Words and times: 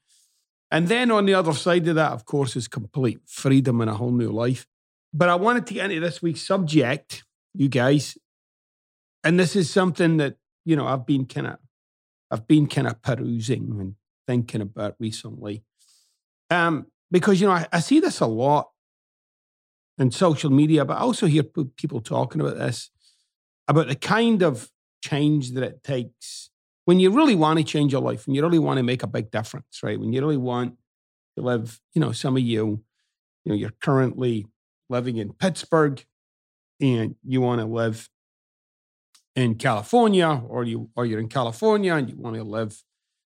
And 0.74 0.88
then 0.88 1.12
on 1.12 1.24
the 1.24 1.34
other 1.34 1.52
side 1.52 1.86
of 1.86 1.94
that, 1.94 2.10
of 2.10 2.24
course, 2.24 2.56
is 2.56 2.66
complete 2.66 3.20
freedom 3.28 3.80
and 3.80 3.88
a 3.88 3.94
whole 3.94 4.10
new 4.10 4.32
life. 4.32 4.66
But 5.12 5.28
I 5.28 5.36
wanted 5.36 5.68
to 5.68 5.74
get 5.74 5.92
into 5.92 6.04
this 6.04 6.20
week's 6.20 6.42
subject, 6.42 7.22
you 7.54 7.68
guys. 7.68 8.18
And 9.22 9.38
this 9.38 9.54
is 9.54 9.70
something 9.70 10.16
that, 10.16 10.34
you 10.64 10.74
know, 10.74 10.84
I've 10.84 11.06
been 11.06 11.26
kind 11.26 11.46
of 11.46 11.58
I've 12.28 12.48
been 12.48 12.66
kind 12.66 12.88
of 12.88 13.00
perusing 13.02 13.76
and 13.78 13.94
thinking 14.26 14.62
about 14.62 14.96
recently. 14.98 15.62
Um, 16.50 16.88
because, 17.08 17.40
you 17.40 17.46
know, 17.46 17.52
I, 17.52 17.68
I 17.72 17.78
see 17.78 18.00
this 18.00 18.18
a 18.18 18.26
lot 18.26 18.70
in 19.96 20.10
social 20.10 20.50
media, 20.50 20.84
but 20.84 20.94
I 20.94 21.02
also 21.02 21.26
hear 21.26 21.44
people 21.44 22.00
talking 22.00 22.40
about 22.40 22.58
this, 22.58 22.90
about 23.68 23.86
the 23.86 23.94
kind 23.94 24.42
of 24.42 24.72
change 25.04 25.52
that 25.52 25.62
it 25.62 25.84
takes 25.84 26.50
when 26.84 27.00
you 27.00 27.10
really 27.10 27.34
want 27.34 27.58
to 27.58 27.64
change 27.64 27.92
your 27.92 28.02
life, 28.02 28.26
and 28.26 28.36
you 28.36 28.42
really 28.42 28.58
want 28.58 28.76
to 28.78 28.82
make 28.82 29.02
a 29.02 29.06
big 29.06 29.30
difference, 29.30 29.80
right? 29.82 29.98
When 29.98 30.12
you 30.12 30.20
really 30.20 30.36
want 30.36 30.76
to 31.36 31.42
live, 31.42 31.80
you 31.94 32.00
know, 32.00 32.12
some 32.12 32.36
of 32.36 32.42
you, 32.42 32.82
you 33.44 33.52
know, 33.52 33.54
you're 33.54 33.74
currently 33.80 34.46
living 34.88 35.16
in 35.16 35.32
Pittsburgh 35.32 36.04
and 36.80 37.16
you 37.24 37.40
want 37.40 37.60
to 37.60 37.66
live 37.66 38.08
in 39.34 39.56
California, 39.56 40.42
or 40.48 40.64
you 40.64 40.90
or 40.94 41.06
you're 41.06 41.20
in 41.20 41.28
California 41.28 41.94
and 41.94 42.08
you 42.08 42.16
want 42.16 42.36
to 42.36 42.44
live 42.44 42.82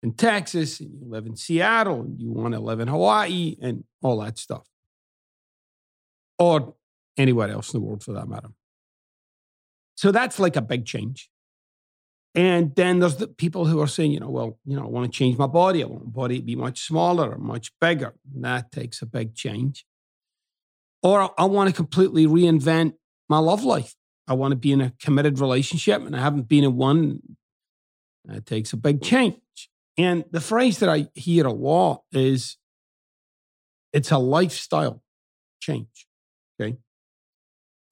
in 0.02 0.12
Texas 0.12 0.80
and 0.80 0.90
you 1.00 1.08
live 1.08 1.26
in 1.26 1.36
Seattle 1.36 2.00
and 2.00 2.20
you 2.20 2.30
want 2.30 2.54
to 2.54 2.60
live 2.60 2.80
in 2.80 2.88
Hawaii 2.88 3.56
and 3.62 3.84
all 4.02 4.20
that 4.20 4.38
stuff. 4.38 4.66
Or 6.38 6.74
anywhere 7.16 7.48
else 7.48 7.72
in 7.72 7.80
the 7.80 7.86
world 7.86 8.02
for 8.02 8.12
that 8.12 8.28
matter. 8.28 8.50
So 9.94 10.12
that's 10.12 10.38
like 10.38 10.56
a 10.56 10.60
big 10.60 10.84
change. 10.84 11.30
And 12.36 12.76
then 12.76 12.98
there's 12.98 13.16
the 13.16 13.26
people 13.26 13.64
who 13.64 13.80
are 13.80 13.86
saying, 13.86 14.12
you 14.12 14.20
know, 14.20 14.28
well, 14.28 14.58
you 14.66 14.76
know, 14.76 14.84
I 14.84 14.88
want 14.88 15.10
to 15.10 15.18
change 15.18 15.38
my 15.38 15.46
body. 15.46 15.82
I 15.82 15.86
want 15.86 16.04
my 16.04 16.10
body 16.10 16.38
to 16.38 16.44
be 16.44 16.54
much 16.54 16.86
smaller 16.86 17.32
or 17.32 17.38
much 17.38 17.72
bigger. 17.80 18.14
And 18.34 18.44
that 18.44 18.70
takes 18.70 19.00
a 19.00 19.06
big 19.06 19.34
change. 19.34 19.86
Or 21.02 21.32
I 21.40 21.46
want 21.46 21.70
to 21.70 21.74
completely 21.74 22.26
reinvent 22.26 22.92
my 23.30 23.38
love 23.38 23.64
life. 23.64 23.94
I 24.28 24.34
want 24.34 24.52
to 24.52 24.56
be 24.56 24.70
in 24.70 24.82
a 24.82 24.92
committed 25.00 25.38
relationship 25.38 26.04
and 26.04 26.14
I 26.14 26.20
haven't 26.20 26.46
been 26.46 26.64
in 26.64 26.76
one. 26.76 27.20
That 28.26 28.44
takes 28.44 28.74
a 28.74 28.76
big 28.76 29.02
change. 29.02 29.40
And 29.96 30.24
the 30.30 30.40
phrase 30.40 30.78
that 30.80 30.90
I 30.90 31.08
hear 31.14 31.46
a 31.46 31.52
lot 31.52 32.02
is 32.12 32.58
it's 33.94 34.10
a 34.10 34.18
lifestyle 34.18 35.02
change. 35.60 36.06
Okay. 36.60 36.76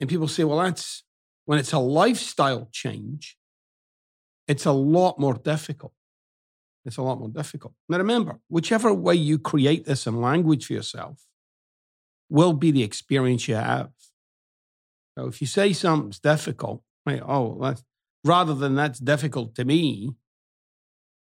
And 0.01 0.11
people 0.11 0.29
say, 0.29 0.45
well, 0.45 0.59
that's 0.59 1.03
when 1.47 1.59
it's 1.59 1.73
a 1.73 1.79
lifestyle 1.79 2.69
change, 2.73 3.39
it's 4.47 4.67
a 4.67 4.73
lot 4.73 5.19
more 5.19 5.35
difficult. 5.35 5.93
It's 6.85 6.99
a 6.99 7.03
lot 7.03 7.19
more 7.19 7.31
difficult. 7.31 7.75
Now, 7.89 7.99
remember, 7.99 8.41
whichever 8.49 8.93
way 8.93 9.15
you 9.15 9.39
create 9.39 9.87
this 9.87 10.07
in 10.07 10.21
language 10.21 10.67
for 10.67 10.75
yourself 10.75 11.25
will 12.29 12.53
be 12.53 12.71
the 12.71 12.83
experience 12.83 13.49
you 13.49 13.55
have. 13.55 13.91
So 15.17 15.27
if 15.27 15.41
you 15.41 15.47
say 15.47 15.73
something's 15.73 16.19
difficult, 16.19 16.83
right, 17.07 17.23
oh, 17.25 17.59
that's, 17.61 17.83
rather 18.25 18.55
than 18.55 18.75
that's 18.75 18.99
difficult 18.99 19.55
to 19.55 19.65
me, 19.65 20.11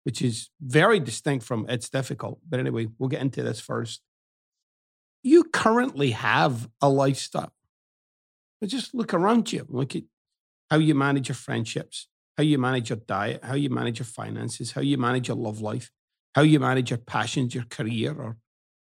which 0.04 0.22
is 0.22 0.50
very 0.62 1.00
distinct 1.00 1.46
from 1.46 1.66
it's 1.68 1.90
difficult. 1.90 2.40
But 2.48 2.60
anyway, 2.60 2.88
we'll 2.98 3.10
get 3.10 3.22
into 3.22 3.44
this 3.44 3.60
first. 3.60 4.02
You 5.24 5.44
currently 5.44 6.12
have 6.12 6.70
a 6.82 6.90
lifestyle. 6.90 7.54
But 8.62 8.70
just 8.70 8.94
look 8.94 9.14
around 9.14 9.52
you. 9.52 9.66
Look 9.70 9.96
at 9.96 10.04
how 10.70 10.78
you 10.78 10.96
manage 10.96 11.30
your 11.30 11.36
friendships, 11.36 12.08
how 12.40 12.44
you 12.44 12.58
manage 12.58 12.90
your 12.90 13.00
diet, 13.06 13.44
how 13.44 13.54
you 13.54 13.70
manage 13.70 14.00
your 14.00 14.06
finances, 14.06 14.72
how 14.72 14.80
you 14.80 14.98
manage 14.98 15.28
your 15.28 15.36
love 15.36 15.60
life, 15.60 15.92
how 16.34 16.42
you 16.42 16.58
manage 16.58 16.90
your 16.90 16.98
passions, 16.98 17.54
your 17.54 17.66
career, 17.66 18.14
or 18.14 18.38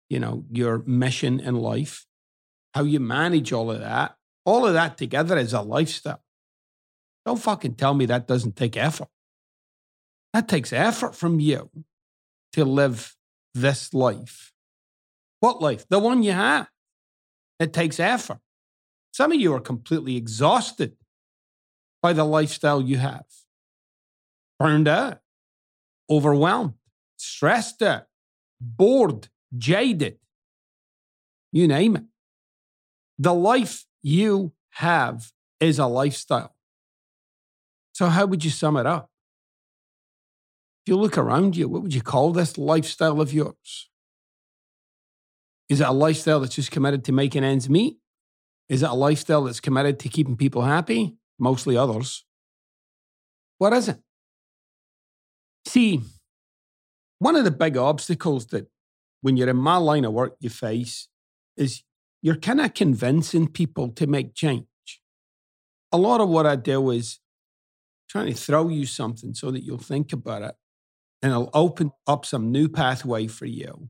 you 0.09 0.17
know, 0.17 0.45
your 0.49 0.81
mission 0.85 1.41
in 1.41 1.55
life, 1.55 2.05
how 2.73 2.83
you 2.83 3.01
manage 3.01 3.51
all 3.51 3.69
of 3.69 3.81
that. 3.81 4.15
All 4.45 4.65
of 4.65 4.73
that 4.75 4.97
together 4.97 5.37
is 5.37 5.51
a 5.51 5.59
lifestyle. 5.59 6.23
Don't 7.25 7.41
fucking 7.41 7.75
tell 7.75 7.93
me 7.93 8.05
that 8.05 8.27
doesn't 8.27 8.55
take 8.55 8.77
effort. 8.77 9.09
That 10.31 10.47
takes 10.47 10.71
effort 10.71 11.13
from 11.13 11.41
you 11.41 11.69
to 12.53 12.63
live 12.63 13.13
this 13.53 13.93
life. 13.93 14.53
What 15.41 15.61
life? 15.61 15.85
The 15.89 15.99
one 15.99 16.23
you 16.23 16.31
have. 16.31 16.69
It 17.59 17.73
takes 17.73 17.99
effort. 17.99 18.39
Some 19.11 19.33
of 19.33 19.39
you 19.41 19.53
are 19.53 19.59
completely 19.59 20.15
exhausted 20.15 20.95
by 22.03 22.13
the 22.13 22.25
lifestyle 22.25 22.81
you 22.81 22.97
have. 22.97 23.25
Burned 24.59 24.87
out, 24.87 25.21
overwhelmed, 26.09 26.73
stressed 27.15 27.81
out, 27.81 28.03
bored, 28.59 29.29
jaded. 29.57 30.19
You 31.51 31.67
name 31.67 31.95
it. 31.95 32.03
The 33.17 33.33
life 33.33 33.85
you 34.01 34.51
have 34.71 35.31
is 35.59 35.79
a 35.79 35.87
lifestyle. 35.87 36.55
So, 37.93 38.07
how 38.07 38.25
would 38.25 38.43
you 38.43 38.51
sum 38.51 38.75
it 38.75 38.85
up? 38.85 39.09
If 40.85 40.91
you 40.91 40.97
look 40.97 41.17
around 41.17 41.55
you, 41.55 41.69
what 41.69 41.83
would 41.83 41.93
you 41.93 42.01
call 42.01 42.33
this 42.33 42.57
lifestyle 42.57 43.21
of 43.21 43.31
yours? 43.31 43.89
Is 45.69 45.79
it 45.79 45.87
a 45.87 45.93
lifestyle 45.93 46.41
that's 46.41 46.55
just 46.55 46.71
committed 46.71 47.05
to 47.05 47.13
making 47.13 47.45
ends 47.45 47.69
meet? 47.69 47.97
Is 48.67 48.83
it 48.83 48.89
a 48.89 48.93
lifestyle 48.93 49.43
that's 49.43 49.61
committed 49.61 49.99
to 49.99 50.09
keeping 50.09 50.35
people 50.35 50.63
happy? 50.63 51.15
Mostly 51.39 51.75
others. 51.77 52.25
What 53.57 53.73
is 53.73 53.89
it? 53.89 53.99
See, 55.65 56.01
one 57.19 57.35
of 57.35 57.45
the 57.45 57.51
big 57.51 57.77
obstacles 57.77 58.47
that 58.47 58.67
when 59.21 59.37
you're 59.37 59.49
in 59.49 59.57
my 59.57 59.77
line 59.77 60.05
of 60.05 60.13
work 60.13 60.35
you 60.39 60.49
face 60.49 61.07
is 61.55 61.83
you're 62.21 62.35
kind 62.35 62.61
of 62.61 62.73
convincing 62.73 63.47
people 63.47 63.89
to 63.89 64.07
make 64.07 64.33
change. 64.33 64.65
A 65.91 65.97
lot 65.97 66.21
of 66.21 66.29
what 66.29 66.45
I 66.45 66.55
do 66.55 66.89
is 66.89 67.19
trying 68.09 68.27
to 68.27 68.33
throw 68.33 68.67
you 68.69 68.85
something 68.85 69.33
so 69.33 69.51
that 69.51 69.63
you'll 69.63 69.77
think 69.77 70.13
about 70.13 70.41
it 70.41 70.55
and 71.21 71.31
it'll 71.31 71.49
open 71.53 71.91
up 72.05 72.25
some 72.25 72.51
new 72.51 72.67
pathway 72.67 73.27
for 73.27 73.45
you. 73.45 73.89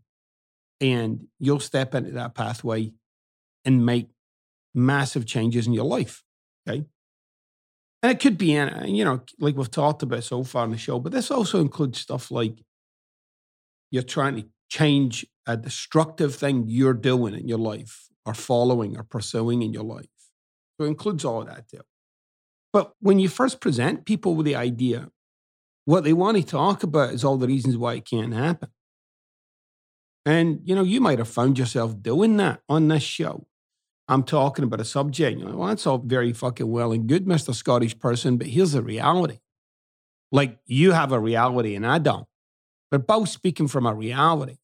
And 0.80 1.28
you'll 1.40 1.60
step 1.60 1.96
into 1.96 2.12
that 2.12 2.36
pathway 2.36 2.94
and 3.66 3.86
make 3.86 4.10
massive 4.76 5.26
changes 5.26 5.66
in 5.66 5.74
your 5.74 5.86
life. 5.86 6.24
Okay. 6.68 6.86
And 8.04 8.12
it 8.12 8.20
could 8.20 8.38
be, 8.38 8.54
in, 8.54 8.68
uh, 8.68 8.84
you 8.86 9.06
know, 9.06 9.22
like 9.40 9.56
we've 9.56 9.72
talked 9.72 10.04
about 10.04 10.26
so 10.26 10.44
far 10.44 10.66
in 10.66 10.72
the 10.72 10.78
show, 10.78 11.00
but 11.00 11.14
this 11.14 11.32
also 11.32 11.62
includes 11.62 12.00
stuff 12.00 12.30
like 12.32 12.62
you're 13.92 14.04
trying 14.04 14.36
to 14.36 14.46
change 14.70 15.26
a 15.48 15.56
destructive 15.56 16.36
thing 16.36 16.66
you're 16.68 16.94
doing 16.94 17.34
in 17.34 17.48
your 17.48 17.58
life 17.58 18.10
or 18.26 18.34
following 18.34 18.98
or 18.98 19.04
pursuing 19.04 19.62
in 19.62 19.72
your 19.72 19.84
life. 19.84 20.10
So 20.78 20.86
it 20.86 20.90
includes 20.90 21.24
all 21.24 21.42
of 21.42 21.48
that 21.48 21.70
too. 21.70 21.82
But 22.74 22.94
when 23.00 23.20
you 23.20 23.30
first 23.30 23.62
present 23.62 24.06
people 24.06 24.36
with 24.36 24.46
the 24.46 24.56
idea, 24.56 25.10
what 25.86 26.04
they 26.04 26.14
want 26.14 26.38
to 26.38 26.44
talk 26.44 26.84
about 26.84 27.14
is 27.14 27.24
all 27.24 27.38
the 27.38 27.48
reasons 27.48 27.78
why 27.78 27.94
it 27.94 28.06
can't 28.06 28.34
happen. 28.34 28.70
And, 30.26 30.60
you 30.64 30.76
know, 30.76 30.84
you 30.84 31.00
might 31.00 31.20
have 31.20 31.28
found 31.28 31.60
yourself 31.60 32.02
doing 32.02 32.38
that 32.38 32.62
on 32.68 32.88
this 32.88 33.04
show. 33.04 33.48
I'm 34.08 34.24
talking 34.24 34.66
about 34.66 34.82
a 34.82 34.86
subject. 34.86 35.40
Like, 35.40 35.56
well, 35.56 35.68
that's 35.68 35.88
all 35.88 35.98
very 35.98 36.34
fucking 36.34 36.70
well 36.70 36.92
and 36.92 37.08
good, 37.08 37.26
Mr. 37.26 37.54
Scottish 37.54 37.98
person, 37.98 38.38
but 38.38 38.48
here's 38.48 38.74
the 38.74 38.82
reality. 38.82 39.40
Like 40.32 40.60
you 40.66 40.92
have 40.92 41.12
a 41.12 41.20
reality 41.20 41.76
and 41.76 41.86
I 41.86 42.00
don't. 42.00 42.28
We're 42.92 42.98
both 43.00 43.30
speaking 43.30 43.68
from 43.68 43.86
a 43.86 43.94
reality. 43.94 44.58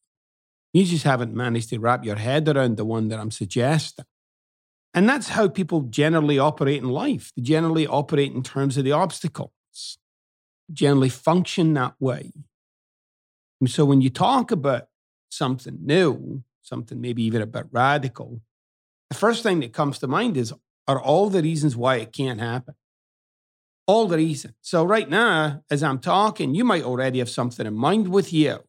You 0.74 0.84
just 0.86 1.04
haven't 1.04 1.34
managed 1.34 1.70
to 1.70 1.80
wrap 1.80 2.04
your 2.04 2.18
head 2.18 2.48
around 2.48 2.78
the 2.78 2.86
one 2.86 3.08
that 3.08 3.20
I'm 3.20 3.32
suggesting. 3.32 4.06
And 4.94 5.08
that's 5.08 5.30
how 5.30 5.48
people 5.48 5.82
generally 5.82 6.40
operate 6.40 6.82
in 6.82 6.90
life. 6.90 7.32
They 7.36 7.44
generally 7.44 7.88
operate 7.88 8.34
in 8.34 8.44
terms 8.44 8.78
of 8.78 8.84
the 8.84 8.92
obstacles, 8.92 9.52
generally 10.72 11.10
function 11.10 11.74
that 11.76 11.94
way. 12.00 12.34
And 13.62 13.70
so 13.70 13.86
when 13.86 14.02
you 14.02 14.10
talk 14.10 14.52
about 14.52 14.88
something 15.30 15.78
new, 15.82 16.44
something 16.62 17.00
maybe 17.00 17.24
even 17.24 17.42
a 17.42 17.48
bit 17.48 17.66
radical, 17.72 18.42
the 19.10 19.16
first 19.16 19.44
thing 19.44 19.60
that 19.62 19.74
comes 19.74 20.00
to 20.00 20.08
mind 20.08 20.38
is 20.38 20.54
are 20.88 21.02
all 21.02 21.30
the 21.30 21.42
reasons 21.42 21.76
why 21.76 21.98
it 21.98 22.14
can't 22.14 22.40
happen. 22.40 22.76
All 23.88 24.08
the 24.08 24.18
reasons. 24.18 24.54
So, 24.62 24.84
right 24.84 25.10
now, 25.10 25.64
as 25.70 25.82
I'm 25.84 26.00
talking, 26.00 26.54
you 26.54 26.64
might 26.64 26.84
already 26.84 27.20
have 27.20 27.30
something 27.30 27.66
in 27.66 27.74
mind 27.74 28.10
with 28.10 28.32
you. 28.32 28.60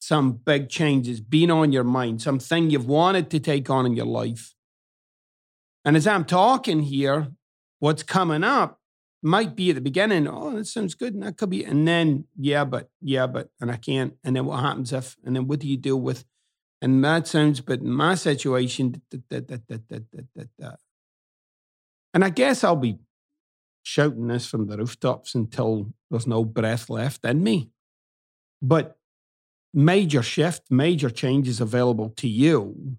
Some 0.00 0.32
big 0.32 0.68
changes 0.68 1.20
being 1.20 1.50
on 1.50 1.72
your 1.72 1.84
mind, 1.84 2.22
something 2.22 2.70
you've 2.70 2.86
wanted 2.86 3.30
to 3.30 3.40
take 3.40 3.68
on 3.68 3.86
in 3.86 3.96
your 3.96 4.06
life. 4.06 4.54
And 5.84 5.96
as 5.96 6.06
I'm 6.06 6.24
talking 6.24 6.80
here, 6.80 7.28
what's 7.80 8.04
coming 8.04 8.44
up 8.44 8.80
might 9.22 9.56
be 9.56 9.70
at 9.70 9.74
the 9.74 9.80
beginning, 9.80 10.28
oh, 10.28 10.54
that 10.56 10.66
sounds 10.66 10.94
good. 10.94 11.14
And 11.14 11.22
that 11.24 11.36
could 11.36 11.50
be, 11.50 11.64
and 11.64 11.86
then, 11.86 12.24
yeah, 12.36 12.64
but, 12.64 12.90
yeah, 13.00 13.26
but, 13.26 13.50
and 13.60 13.70
I 13.70 13.76
can't. 13.76 14.14
And 14.22 14.36
then 14.36 14.46
what 14.46 14.60
happens 14.60 14.92
if, 14.92 15.16
and 15.24 15.34
then 15.34 15.48
what 15.48 15.58
do 15.58 15.66
you 15.66 15.76
do 15.76 15.96
with 15.96 16.24
and 16.80 17.04
that 17.04 17.26
sounds, 17.26 17.60
but 17.60 17.80
in 17.80 17.90
my 17.90 18.14
situation, 18.14 19.02
and 22.14 22.24
I 22.24 22.30
guess 22.30 22.62
I'll 22.62 22.76
be 22.76 22.98
shouting 23.82 24.28
this 24.28 24.46
from 24.46 24.66
the 24.66 24.76
rooftops 24.76 25.34
until 25.34 25.92
there's 26.10 26.26
no 26.26 26.44
breath 26.44 26.88
left 26.88 27.24
in 27.24 27.42
me. 27.42 27.70
But 28.62 28.96
major 29.74 30.22
shift, 30.22 30.62
major 30.70 31.10
changes 31.10 31.60
available 31.60 32.10
to 32.10 32.28
you 32.28 32.96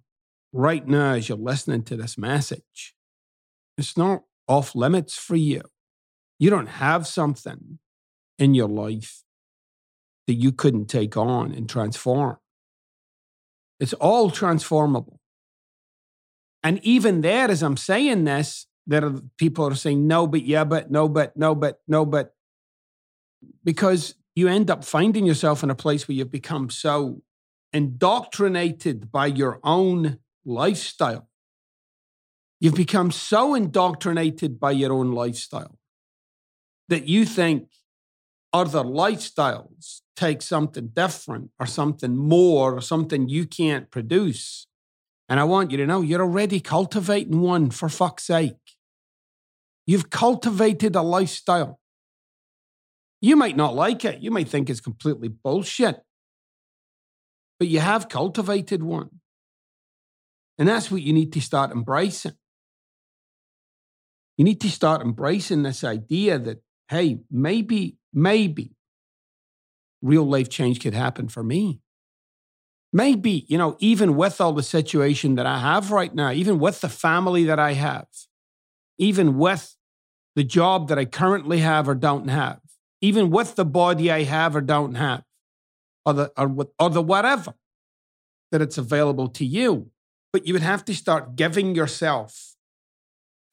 right 0.52 0.86
now 0.88 1.14
as 1.14 1.30
you're 1.30 1.38
listening 1.38 1.84
to 1.84 1.96
this 1.96 2.18
message. 2.18 2.96
It's 3.78 3.96
not 3.96 4.24
off 4.48 4.75
limits 4.75 5.16
for 5.16 5.36
you. 5.36 5.62
You 6.38 6.50
don't 6.50 6.68
have 6.68 7.08
something 7.08 7.80
in 8.38 8.54
your 8.54 8.68
life 8.68 9.24
that 10.28 10.34
you 10.36 10.52
couldn't 10.52 10.88
take 10.88 11.16
on 11.18 11.52
and 11.52 11.70
transform. 11.70 12.38
It's 13.80 13.94
all 13.94 14.30
transformable. 14.30 15.20
And 16.64 16.80
even 16.84 17.22
there, 17.22 17.50
as 17.50 17.64
I'm 17.64 17.78
saying 17.78 18.26
this, 18.26 18.68
there 18.86 19.06
are 19.06 19.22
people 19.38 19.66
are 19.66 19.76
saying, 19.76 20.08
no, 20.08 20.28
but 20.28 20.44
yeah, 20.44 20.64
but 20.64 20.92
no, 20.92 21.08
but 21.08 21.38
no, 21.38 21.56
but 21.56 21.81
no, 21.88 22.06
but 22.06 22.34
because 23.64 24.16
you 24.36 24.48
end 24.48 24.70
up 24.70 24.84
finding 24.84 25.26
yourself 25.26 25.64
in 25.64 25.70
a 25.70 25.76
place 25.76 26.08
where 26.08 26.16
you've 26.16 26.31
become 26.31 26.70
so 26.70 27.22
indoctrinated 27.74 29.12
by 29.12 29.28
your 29.28 29.60
own 29.64 30.20
lifestyle. 30.46 31.30
You've 32.60 32.75
become 32.75 33.12
so 33.12 33.56
indoctrinated 33.56 34.60
by 34.60 34.72
your 34.72 34.92
own 34.92 35.12
lifestyle 35.12 35.78
that 36.90 37.08
you 37.08 37.25
think 37.25 37.70
other 38.51 38.84
lifestyles 38.84 40.01
take 40.16 40.42
something 40.42 40.88
different 40.88 41.51
or 41.60 41.66
something 41.66 42.18
more 42.18 42.74
or 42.74 42.81
something 42.81 43.30
you 43.30 43.46
can't 43.46 43.90
produce. 43.92 44.68
And 45.30 45.40
I 45.40 45.44
want 45.44 45.72
you 45.72 45.78
to 45.78 45.86
know 45.86 46.01
you're 46.01 46.22
already 46.22 46.60
cultivating 46.60 47.42
one 47.42 47.69
for 47.69 47.88
fuck's 47.88 48.25
sake. 48.25 48.56
You've 49.86 50.10
cultivated 50.10 50.96
a 50.96 51.01
lifestyle. 51.01 51.80
You 53.22 53.36
might 53.36 53.56
not 53.56 53.75
like 53.75 54.06
it. 54.06 54.22
You 54.22 54.31
might 54.31 54.50
think 54.50 54.69
it's 54.69 54.81
completely 54.81 55.28
bullshit. 55.28 56.01
But 57.60 57.68
you 57.68 57.80
have 57.80 58.10
cultivated 58.10 58.81
one. 58.81 59.10
And 60.57 60.68
that's 60.68 60.90
what 60.90 61.01
you 61.01 61.13
need 61.13 61.31
to 61.34 61.42
start 61.42 61.72
embracing. 61.72 62.34
You 64.38 64.46
need 64.46 64.62
to 64.62 64.69
start 64.69 65.01
embracing 65.01 65.63
this 65.63 65.84
idea 65.84 66.40
that, 66.40 66.62
hey, 66.88 67.19
maybe 67.30 67.99
maybe 68.14 68.76
real 70.02 70.24
life 70.24 70.50
change 70.50 70.80
could 70.80 70.94
happen 70.94 71.28
for 71.28 71.44
me. 71.44 71.82
Maybe, 72.92 73.46
you 73.48 73.58
know, 73.58 73.78
even 73.80 74.16
with 74.16 74.42
all 74.42 74.54
the 74.54 74.64
situation 74.64 75.36
that 75.36 75.46
I 75.46 75.60
have 75.60 75.92
right 75.92 76.14
now, 76.14 76.32
even 76.32 76.58
with 76.58 76.82
the 76.82 76.90
family 76.90 77.44
that 77.44 77.60
I 77.60 77.74
have, 77.74 78.08
even 78.98 79.38
with 79.38 79.76
the 80.36 80.44
job 80.44 80.88
that 80.88 80.98
I 80.98 81.06
currently 81.06 81.60
have 81.60 81.88
or 81.88 81.94
don't 81.94 82.30
have, 82.30 82.60
even 83.01 83.30
with 83.30 83.56
the 83.56 83.66
body 83.66 84.12
I 84.12 84.24
have 84.24 84.56
or 84.56 84.62
don't 84.62 84.96
have, 84.96 85.24
or 86.06 86.13
the, 86.13 86.32
or, 86.36 86.68
or 86.80 86.89
the 86.89 87.01
whatever, 87.01 87.54
that 88.51 88.62
it's 88.62 88.78
available 88.78 89.28
to 89.28 89.46
you. 89.46 89.92
But 90.34 90.48
you 90.48 90.54
would 90.54 90.63
have 90.63 90.84
to 90.86 90.96
start 90.96 91.36
giving 91.36 91.75
yourself 91.75 92.56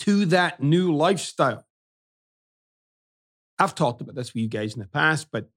to 0.01 0.25
that 0.27 0.63
new 0.63 0.95
lifestyle. 0.95 1.66
I've 3.59 3.75
talked 3.75 4.01
about 4.01 4.15
this 4.15 4.35
with 4.35 4.43
you 4.43 4.49
guys 4.49 4.75
in 4.75 4.81
the 4.81 4.89
past, 4.89 5.29
but 5.33 5.49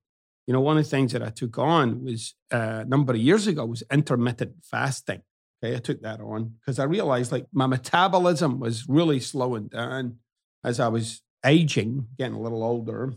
you 0.47 0.53
know, 0.53 0.61
one 0.61 0.77
of 0.77 0.83
the 0.83 0.89
things 0.89 1.11
that 1.11 1.21
I 1.21 1.29
took 1.29 1.59
on 1.59 2.03
was 2.03 2.33
uh, 2.51 2.81
a 2.81 2.85
number 2.85 3.13
of 3.13 3.19
years 3.19 3.45
ago 3.45 3.65
was 3.65 3.83
intermittent 3.91 4.55
fasting. 4.63 5.21
Okay, 5.63 5.75
I 5.75 5.79
took 5.79 6.01
that 6.01 6.21
on 6.21 6.55
because 6.59 6.79
I 6.79 6.85
realized 6.85 7.31
like 7.31 7.45
my 7.51 7.67
metabolism 7.67 8.59
was 8.59 8.87
really 8.87 9.19
slowing 9.19 9.67
down 9.67 10.17
as 10.63 10.79
I 10.79 10.87
was 10.87 11.21
aging, 11.45 12.07
getting 12.17 12.35
a 12.35 12.41
little 12.41 12.63
older, 12.63 13.13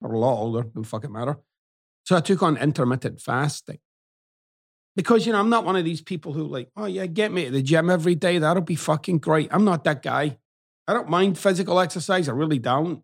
or 0.00 0.12
a 0.12 0.18
lot 0.18 0.38
older, 0.38 0.66
no 0.74 0.82
fucking 0.82 1.12
matter. 1.12 1.38
So 2.04 2.16
I 2.16 2.20
took 2.20 2.42
on 2.42 2.56
intermittent 2.56 3.20
fasting. 3.20 3.78
Because, 4.96 5.26
you 5.26 5.32
know, 5.32 5.38
I'm 5.38 5.50
not 5.50 5.64
one 5.64 5.76
of 5.76 5.84
these 5.84 6.02
people 6.02 6.32
who 6.32 6.44
like, 6.44 6.70
oh 6.76 6.86
yeah, 6.86 7.06
get 7.06 7.32
me 7.32 7.46
to 7.46 7.50
the 7.50 7.62
gym 7.62 7.88
every 7.88 8.14
day. 8.14 8.38
That'll 8.38 8.62
be 8.62 8.74
fucking 8.74 9.18
great. 9.18 9.48
I'm 9.52 9.64
not 9.64 9.84
that 9.84 10.02
guy. 10.02 10.38
I 10.86 10.92
don't 10.92 11.08
mind 11.08 11.38
physical 11.38 11.78
exercise. 11.78 12.28
I 12.28 12.32
really 12.32 12.58
don't 12.58 13.02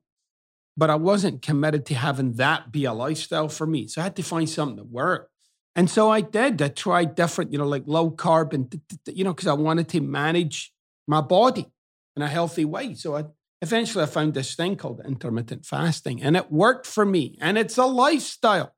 but 0.77 0.91
I 0.91 0.97
wasn't 0.97 1.43
committed 1.43 1.87
to 1.87 1.95
having 1.95 2.35
that 2.35 2.71
be 2.71 2.85
a 2.85 2.93
lifestyle 2.93 3.49
for 3.49 3.67
me. 3.67 3.89
So 3.89 4.01
I 4.01 4.05
had 4.05 4.17
to 4.17 4.23
find 4.23 4.49
something 4.49 4.77
that 4.77 4.91
worked. 4.91 5.31
And 5.75 5.91
so 5.91 6.11
I 6.11 6.21
did. 6.21 6.61
I 6.61 6.69
tried 6.69 7.15
different, 7.15 7.53
you 7.53 7.59
know, 7.59 7.67
like 7.67 7.85
low 7.87 8.11
carb 8.11 8.53
and, 8.53 8.81
you 9.07 9.25
know, 9.25 9.33
because 9.33 9.49
I 9.49 9.55
wanted 9.55 9.89
to 9.91 10.01
manage 10.01 10.73
my 11.07 11.21
body 11.21 11.67
in 12.15 12.23
a 12.23 12.29
healthy 12.29 12.65
way. 12.65 12.95
So 12.95 13.17
I 13.17 13.25
eventually 13.63 14.05
I 14.05 14.07
found 14.07 14.35
this 14.35 14.55
thing 14.55 14.77
called 14.77 15.03
intermittent 15.05 15.65
fasting 15.67 16.23
and 16.23 16.37
it 16.37 16.51
worked 16.51 16.87
for 16.87 17.05
me. 17.05 17.39
And 17.41 17.59
it's 17.59 17.79
a 17.79 17.87
lifestyle. 17.87 18.75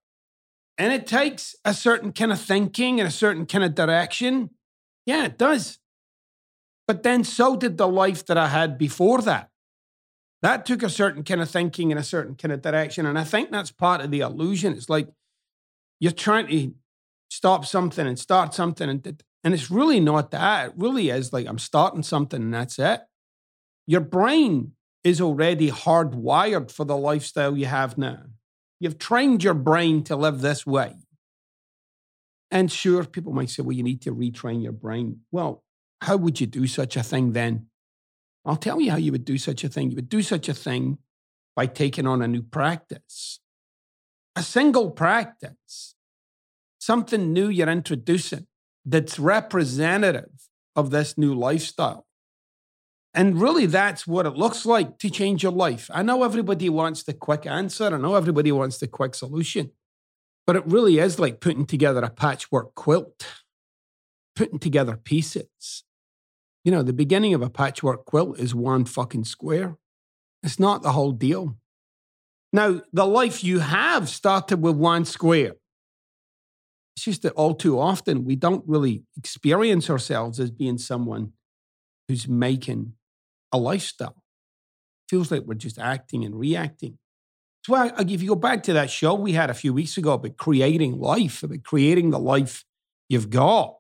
And 0.77 0.93
it 0.93 1.07
takes 1.07 1.57
a 1.65 1.75
certain 1.75 2.13
kind 2.13 2.31
of 2.31 2.41
thinking 2.41 3.01
and 3.01 3.09
a 3.09 3.13
certain 3.13 3.47
kind 3.47 3.65
of 3.65 3.75
direction. 3.75 4.51
Yeah, 5.07 5.25
it 5.25 5.39
does. 5.39 5.79
But 6.87 7.03
then 7.03 7.25
so 7.25 7.57
did 7.57 7.79
the 7.79 7.89
life 7.89 8.25
that 8.27 8.39
I 8.39 8.49
had 8.49 8.79
before 8.79 9.21
that 9.23 9.51
that 10.43 10.65
took 10.67 10.83
a 10.83 10.91
certain 10.91 11.25
kind 11.25 11.41
of 11.41 11.51
thinking 11.51 11.91
in 11.91 11.99
a 11.99 12.05
certain 12.05 12.35
kind 12.35 12.53
of 12.53 12.63
direction. 12.63 13.07
And 13.07 13.19
I 13.19 13.25
think 13.25 13.51
that's 13.51 13.71
part 13.71 14.01
of 14.01 14.11
the 14.11 14.21
illusion. 14.21 14.73
It's 14.73 14.89
like 14.89 15.09
you're 16.01 16.13
trying 16.13 16.47
to 16.49 16.75
stop 17.31 17.67
something 17.67 18.07
and 18.07 18.19
start 18.19 18.55
something. 18.55 18.89
And 18.89 19.23
And 19.45 19.55
it's 19.55 19.71
really 19.71 20.01
not 20.01 20.31
that. 20.31 20.69
It 20.69 20.75
really 20.77 21.11
is 21.11 21.33
like 21.33 21.47
I'm 21.47 21.59
starting 21.59 22.03
something 22.03 22.43
and 22.43 22.55
that's 22.55 22.79
it. 22.79 23.01
Your 23.87 24.01
brain 24.01 24.73
is 25.05 25.21
already 25.21 25.71
hardwired 25.71 26.71
for 26.71 26.85
the 26.85 26.97
lifestyle 26.97 27.57
you 27.57 27.67
have 27.67 27.97
now. 27.97 28.25
You've 28.81 28.99
trained 28.99 29.43
your 29.43 29.55
brain 29.55 30.05
to 30.05 30.17
live 30.17 30.41
this 30.41 30.67
way. 30.67 30.95
And 32.51 32.71
sure, 32.71 33.05
people 33.05 33.33
might 33.33 33.51
say, 33.51 33.63
well, 33.63 33.77
you 33.77 33.83
need 33.83 34.03
to 34.03 34.15
retrain 34.15 34.63
your 34.63 34.73
brain. 34.73 35.21
Well, 35.31 35.63
how 36.01 36.17
would 36.17 36.41
you 36.41 36.47
do 36.47 36.67
such 36.67 36.97
a 36.97 37.03
thing 37.03 37.33
then? 37.33 37.67
I'll 38.49 38.57
tell 38.57 38.81
you 38.81 38.91
how 38.91 38.97
you 38.97 39.13
would 39.13 39.27
do 39.27 39.37
such 39.37 39.63
a 39.63 39.69
thing. 39.69 39.91
You 39.91 39.97
would 39.97 40.09
do 40.09 40.23
such 40.23 40.49
a 40.49 40.55
thing 40.55 40.97
by 41.55 41.67
taking 41.67 42.07
on 42.07 42.23
a 42.23 42.29
new 42.29 42.41
practice, 42.41 43.41
a 44.35 44.43
single 44.43 44.91
practice, 44.91 45.95
something 46.79 47.33
new 47.33 47.51
you're 47.51 47.69
introducing 47.69 48.47
that's 48.87 49.19
representative 49.19 50.49
of 50.75 50.91
this 50.91 51.19
new 51.19 51.35
lifestyle. 51.35 52.07
And 53.13 53.39
really, 53.39 53.67
that's 53.67 54.07
what 54.07 54.25
it 54.25 54.37
looks 54.37 54.65
like 54.65 54.99
to 55.01 55.11
change 55.11 55.43
your 55.43 55.53
life. 55.53 55.91
I 55.93 56.03
know 56.03 56.23
everybody 56.23 56.71
wants 56.71 57.03
the 57.03 57.13
quick 57.13 57.45
answer, 57.45 57.87
I 57.87 57.99
know 57.99 58.15
everybody 58.15 58.51
wants 58.51 58.79
the 58.79 58.89
quick 58.89 59.15
solution, 59.15 59.73
but 60.47 60.57
it 60.57 60.65
really 60.65 60.99
is 60.99 61.19
like 61.19 61.41
putting 61.41 61.67
together 61.67 62.01
a 62.01 62.09
patchwork 62.09 62.75
quilt, 62.75 63.27
putting 64.35 64.59
together 64.59 64.97
pieces. 64.97 65.85
You 66.69 66.73
know, 66.73 66.83
the 66.83 66.93
beginning 66.93 67.33
of 67.33 67.41
a 67.41 67.49
patchwork 67.49 68.05
quilt 68.05 68.39
is 68.39 68.55
one 68.55 68.85
fucking 68.85 69.25
square. 69.25 69.79
It's 70.43 70.61
not 70.61 70.83
the 70.83 70.93
whole 70.93 71.13
deal. 71.13 71.57
Now, 72.53 72.83
the 72.93 73.07
life 73.07 73.43
you 73.43 73.61
have 73.61 74.07
started 74.11 74.61
with 74.61 74.77
one 74.77 75.07
square. 75.07 75.55
It's 76.95 77.07
just 77.07 77.23
that 77.23 77.33
all 77.33 77.55
too 77.55 77.81
often 77.81 78.27
we 78.27 78.37
don't 78.37 78.65
really 78.67 79.05
experience 79.17 79.89
ourselves 79.89 80.39
as 80.39 80.51
being 80.51 80.77
someone 80.77 81.33
who's 82.07 82.29
making 82.29 82.93
a 83.51 83.57
lifestyle. 83.57 84.23
Feels 85.09 85.31
like 85.31 85.45
we're 85.45 85.55
just 85.55 85.79
acting 85.79 86.23
and 86.23 86.39
reacting. 86.39 86.99
So, 87.65 87.77
I, 87.77 87.93
if 88.01 88.21
you 88.21 88.29
go 88.29 88.35
back 88.35 88.63
to 88.65 88.75
that 88.75 88.91
show 88.91 89.15
we 89.15 89.33
had 89.33 89.49
a 89.49 89.55
few 89.55 89.73
weeks 89.73 89.97
ago 89.97 90.13
about 90.13 90.37
creating 90.37 90.99
life, 90.99 91.43
about 91.43 91.63
creating 91.63 92.11
the 92.11 92.19
life 92.19 92.67
you've 93.09 93.31
got, 93.31 93.78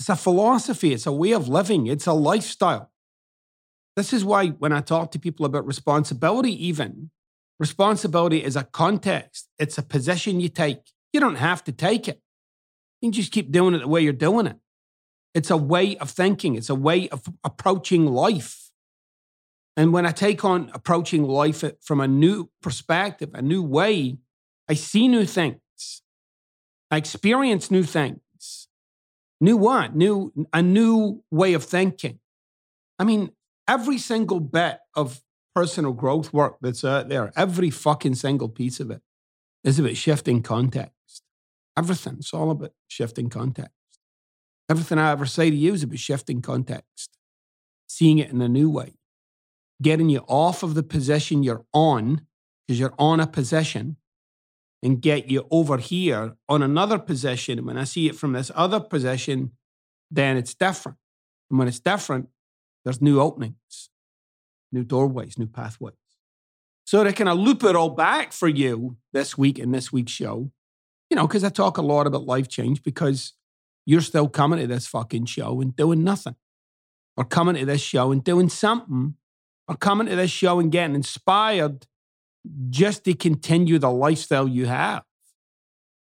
it's 0.00 0.08
a 0.08 0.16
philosophy, 0.16 0.94
it's 0.94 1.06
a 1.06 1.12
way 1.12 1.32
of 1.32 1.46
living, 1.46 1.86
it's 1.86 2.06
a 2.06 2.14
lifestyle. 2.14 2.90
This 3.96 4.14
is 4.14 4.24
why 4.24 4.48
when 4.48 4.72
I 4.72 4.80
talk 4.80 5.10
to 5.10 5.18
people 5.18 5.44
about 5.44 5.66
responsibility, 5.66 6.52
even 6.66 7.10
responsibility 7.58 8.42
is 8.42 8.56
a 8.56 8.64
context, 8.64 9.50
it's 9.58 9.76
a 9.76 9.82
position 9.82 10.40
you 10.40 10.48
take. 10.48 10.78
You 11.12 11.20
don't 11.20 11.34
have 11.34 11.62
to 11.64 11.72
take 11.72 12.08
it. 12.08 12.22
You 13.02 13.08
can 13.08 13.12
just 13.12 13.30
keep 13.30 13.52
doing 13.52 13.74
it 13.74 13.80
the 13.80 13.88
way 13.88 14.00
you're 14.00 14.14
doing 14.14 14.46
it. 14.46 14.56
It's 15.34 15.50
a 15.50 15.56
way 15.58 15.98
of 15.98 16.08
thinking, 16.08 16.54
it's 16.54 16.70
a 16.70 16.74
way 16.74 17.10
of 17.10 17.28
approaching 17.44 18.06
life. 18.06 18.70
And 19.76 19.92
when 19.92 20.06
I 20.06 20.12
take 20.12 20.46
on 20.46 20.70
approaching 20.72 21.24
life 21.24 21.62
from 21.82 22.00
a 22.00 22.08
new 22.08 22.48
perspective, 22.62 23.32
a 23.34 23.42
new 23.42 23.62
way, 23.62 24.16
I 24.66 24.74
see 24.74 25.08
new 25.08 25.26
things. 25.26 25.60
I 26.90 26.96
experience 26.96 27.70
new 27.70 27.82
things. 27.82 28.20
New 29.40 29.56
what? 29.56 29.94
New 29.94 30.32
a 30.52 30.62
new 30.62 31.22
way 31.30 31.54
of 31.54 31.64
thinking. 31.64 32.18
I 32.98 33.04
mean, 33.04 33.30
every 33.66 33.98
single 33.98 34.40
bit 34.40 34.78
of 34.94 35.22
personal 35.54 35.92
growth 35.92 36.32
work 36.32 36.56
that's 36.60 36.84
out 36.84 37.08
there, 37.08 37.32
every 37.36 37.70
fucking 37.70 38.16
single 38.16 38.48
piece 38.48 38.80
of 38.80 38.90
it 38.90 39.00
is 39.64 39.78
about 39.78 39.96
shifting 39.96 40.42
context. 40.42 41.22
Everything. 41.76 42.16
It's 42.18 42.34
all 42.34 42.50
about 42.50 42.72
shifting 42.88 43.30
context. 43.30 43.72
Everything 44.68 44.98
I 44.98 45.10
ever 45.10 45.26
say 45.26 45.50
to 45.50 45.56
you 45.56 45.72
is 45.72 45.82
about 45.82 45.98
shifting 45.98 46.42
context, 46.42 47.16
seeing 47.88 48.18
it 48.18 48.30
in 48.30 48.40
a 48.40 48.48
new 48.48 48.70
way, 48.70 48.98
getting 49.82 50.08
you 50.08 50.24
off 50.28 50.62
of 50.62 50.74
the 50.74 50.82
position 50.82 51.42
you're 51.42 51.64
on, 51.72 52.26
because 52.66 52.78
you're 52.78 52.94
on 52.98 53.18
a 53.18 53.26
position, 53.26 53.96
and 54.82 55.02
get 55.02 55.30
you 55.30 55.46
over 55.50 55.76
here 55.76 56.36
on 56.48 56.62
another 56.62 56.98
position. 56.98 57.58
And 57.58 57.66
when 57.66 57.76
I 57.76 57.84
see 57.84 58.06
it 58.08 58.16
from 58.16 58.32
this 58.32 58.50
other 58.54 58.80
position, 58.80 59.52
then 60.10 60.36
it's 60.36 60.54
different. 60.54 60.98
And 61.50 61.58
when 61.58 61.68
it's 61.68 61.80
different, 61.80 62.28
there's 62.84 63.02
new 63.02 63.20
openings, 63.20 63.90
new 64.72 64.84
doorways, 64.84 65.38
new 65.38 65.46
pathways. 65.46 65.94
So 66.84 67.04
to 67.04 67.12
kind 67.12 67.28
of 67.28 67.38
loop 67.38 67.62
it 67.62 67.76
all 67.76 67.90
back 67.90 68.32
for 68.32 68.48
you 68.48 68.96
this 69.12 69.36
week 69.36 69.58
in 69.58 69.70
this 69.70 69.92
week's 69.92 70.12
show, 70.12 70.50
you 71.10 71.16
know, 71.16 71.26
because 71.26 71.44
I 71.44 71.50
talk 71.50 71.76
a 71.76 71.82
lot 71.82 72.06
about 72.06 72.24
life 72.24 72.48
change 72.48 72.82
because 72.82 73.34
you're 73.84 74.00
still 74.00 74.28
coming 74.28 74.60
to 74.60 74.66
this 74.66 74.86
fucking 74.86 75.26
show 75.26 75.60
and 75.60 75.76
doing 75.76 76.04
nothing, 76.04 76.36
or 77.16 77.24
coming 77.24 77.56
to 77.56 77.64
this 77.64 77.80
show 77.80 78.12
and 78.12 78.24
doing 78.24 78.48
something, 78.48 79.14
or 79.68 79.76
coming 79.76 80.06
to 80.06 80.16
this 80.16 80.30
show 80.30 80.58
and 80.58 80.72
getting 80.72 80.94
inspired 80.94 81.86
just 82.70 83.04
to 83.04 83.14
continue 83.14 83.78
the 83.78 83.90
lifestyle 83.90 84.48
you 84.48 84.66
have. 84.66 85.02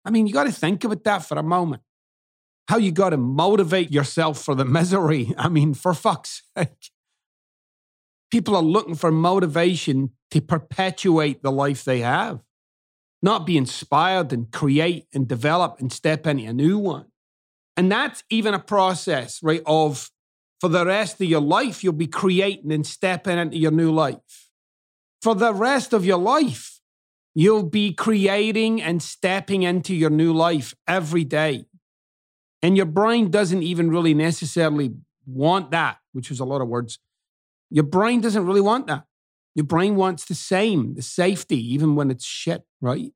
I 0.05 0.09
mean, 0.09 0.27
you 0.27 0.33
got 0.33 0.45
to 0.45 0.51
think 0.51 0.83
about 0.83 1.03
that 1.03 1.19
for 1.19 1.37
a 1.37 1.43
moment. 1.43 1.81
How 2.67 2.77
you 2.77 2.91
got 2.91 3.09
to 3.09 3.17
motivate 3.17 3.91
yourself 3.91 4.41
for 4.41 4.55
the 4.55 4.65
misery. 4.79 5.33
I 5.37 5.49
mean, 5.49 5.73
for 5.73 5.93
fuck's 5.93 6.43
sake. 6.57 6.91
People 8.31 8.55
are 8.55 8.63
looking 8.63 8.95
for 8.95 9.11
motivation 9.11 10.11
to 10.31 10.41
perpetuate 10.41 11.43
the 11.43 11.51
life 11.51 11.83
they 11.83 11.99
have, 11.99 12.39
not 13.21 13.45
be 13.45 13.57
inspired 13.57 14.31
and 14.31 14.49
create 14.51 15.07
and 15.13 15.27
develop 15.27 15.79
and 15.79 15.91
step 15.91 16.25
into 16.25 16.45
a 16.45 16.53
new 16.53 16.77
one. 16.77 17.07
And 17.75 17.91
that's 17.91 18.23
even 18.29 18.53
a 18.53 18.59
process, 18.59 19.41
right? 19.43 19.61
Of 19.65 20.09
for 20.61 20.69
the 20.69 20.85
rest 20.85 21.19
of 21.19 21.27
your 21.27 21.41
life, 21.41 21.83
you'll 21.83 21.93
be 21.93 22.07
creating 22.07 22.71
and 22.71 22.85
stepping 22.85 23.37
into 23.37 23.57
your 23.57 23.71
new 23.71 23.91
life. 23.91 24.50
For 25.21 25.35
the 25.35 25.53
rest 25.53 25.93
of 25.93 26.03
your 26.03 26.17
life, 26.17 26.81
you'll 27.35 27.69
be 27.69 27.93
creating 27.93 28.81
and 28.81 29.01
stepping 29.01 29.63
into 29.63 29.95
your 29.95 30.09
new 30.09 30.33
life 30.33 30.73
every 30.87 31.23
day. 31.23 31.65
And 32.63 32.75
your 32.75 32.85
brain 32.85 33.29
doesn't 33.29 33.63
even 33.63 33.89
really 33.89 34.13
necessarily 34.13 34.93
want 35.25 35.71
that, 35.71 35.97
which 36.13 36.31
is 36.31 36.39
a 36.39 36.45
lot 36.45 36.61
of 36.61 36.67
words. 36.67 36.99
Your 37.69 37.83
brain 37.83 38.21
doesn't 38.21 38.45
really 38.45 38.61
want 38.61 38.87
that. 38.87 39.05
Your 39.55 39.65
brain 39.65 39.95
wants 39.95 40.25
the 40.25 40.35
same, 40.35 40.95
the 40.95 41.01
safety, 41.01 41.73
even 41.73 41.95
when 41.95 42.09
it's 42.09 42.25
shit, 42.25 42.63
right? 42.79 43.11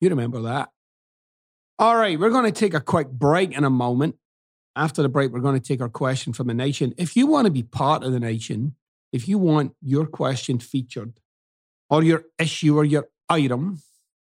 You 0.00 0.08
remember 0.08 0.40
that. 0.42 0.70
All 1.78 1.96
right, 1.96 2.18
we're 2.18 2.30
going 2.30 2.44
to 2.44 2.52
take 2.52 2.74
a 2.74 2.80
quick 2.80 3.10
break 3.10 3.56
in 3.56 3.64
a 3.64 3.70
moment. 3.70 4.16
After 4.76 5.02
the 5.02 5.08
break, 5.08 5.32
we're 5.32 5.40
going 5.40 5.60
to 5.60 5.66
take 5.66 5.80
our 5.80 5.88
question 5.88 6.32
from 6.32 6.46
the 6.46 6.54
nation. 6.54 6.94
If 6.96 7.16
you 7.16 7.26
want 7.26 7.46
to 7.46 7.50
be 7.50 7.62
part 7.62 8.04
of 8.04 8.12
the 8.12 8.20
nation, 8.20 8.76
if 9.12 9.26
you 9.28 9.38
want 9.38 9.74
your 9.82 10.06
question 10.06 10.58
featured 10.58 11.12
or 11.90 12.02
your 12.02 12.24
issue 12.38 12.76
or 12.78 12.84
your 12.84 13.08
item, 13.28 13.82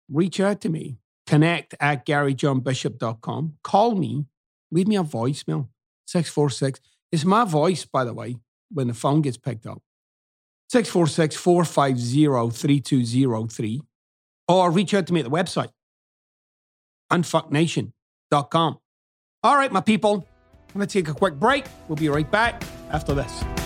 reach 0.08 0.38
out 0.38 0.60
to 0.60 0.68
me. 0.68 0.98
Connect 1.26 1.74
at 1.80 2.06
garyjohnbishop.com. 2.06 3.54
Call 3.64 3.94
me. 3.96 4.26
Leave 4.70 4.86
me 4.86 4.96
a 4.96 5.02
voicemail. 5.02 5.68
646. 6.06 6.80
It's 7.10 7.24
my 7.24 7.44
voice, 7.44 7.84
by 7.84 8.04
the 8.04 8.14
way, 8.14 8.36
when 8.70 8.88
the 8.88 8.94
phone 8.94 9.22
gets 9.22 9.36
picked 9.36 9.66
up. 9.66 9.82
646 10.68 11.36
450 11.36 12.50
3203. 12.50 13.80
Or 14.48 14.70
reach 14.70 14.94
out 14.94 15.06
to 15.06 15.12
me 15.12 15.20
at 15.20 15.24
the 15.24 15.30
website, 15.30 15.70
unfucknation.com. 17.12 18.78
All 19.42 19.56
right, 19.56 19.72
my 19.72 19.80
people, 19.80 20.26
I'm 20.68 20.74
going 20.74 20.86
to 20.86 20.92
take 20.92 21.08
a 21.08 21.14
quick 21.14 21.34
break. 21.34 21.64
We'll 21.88 21.96
be 21.96 22.08
right 22.08 22.30
back 22.30 22.62
after 22.90 23.14
this. 23.14 23.65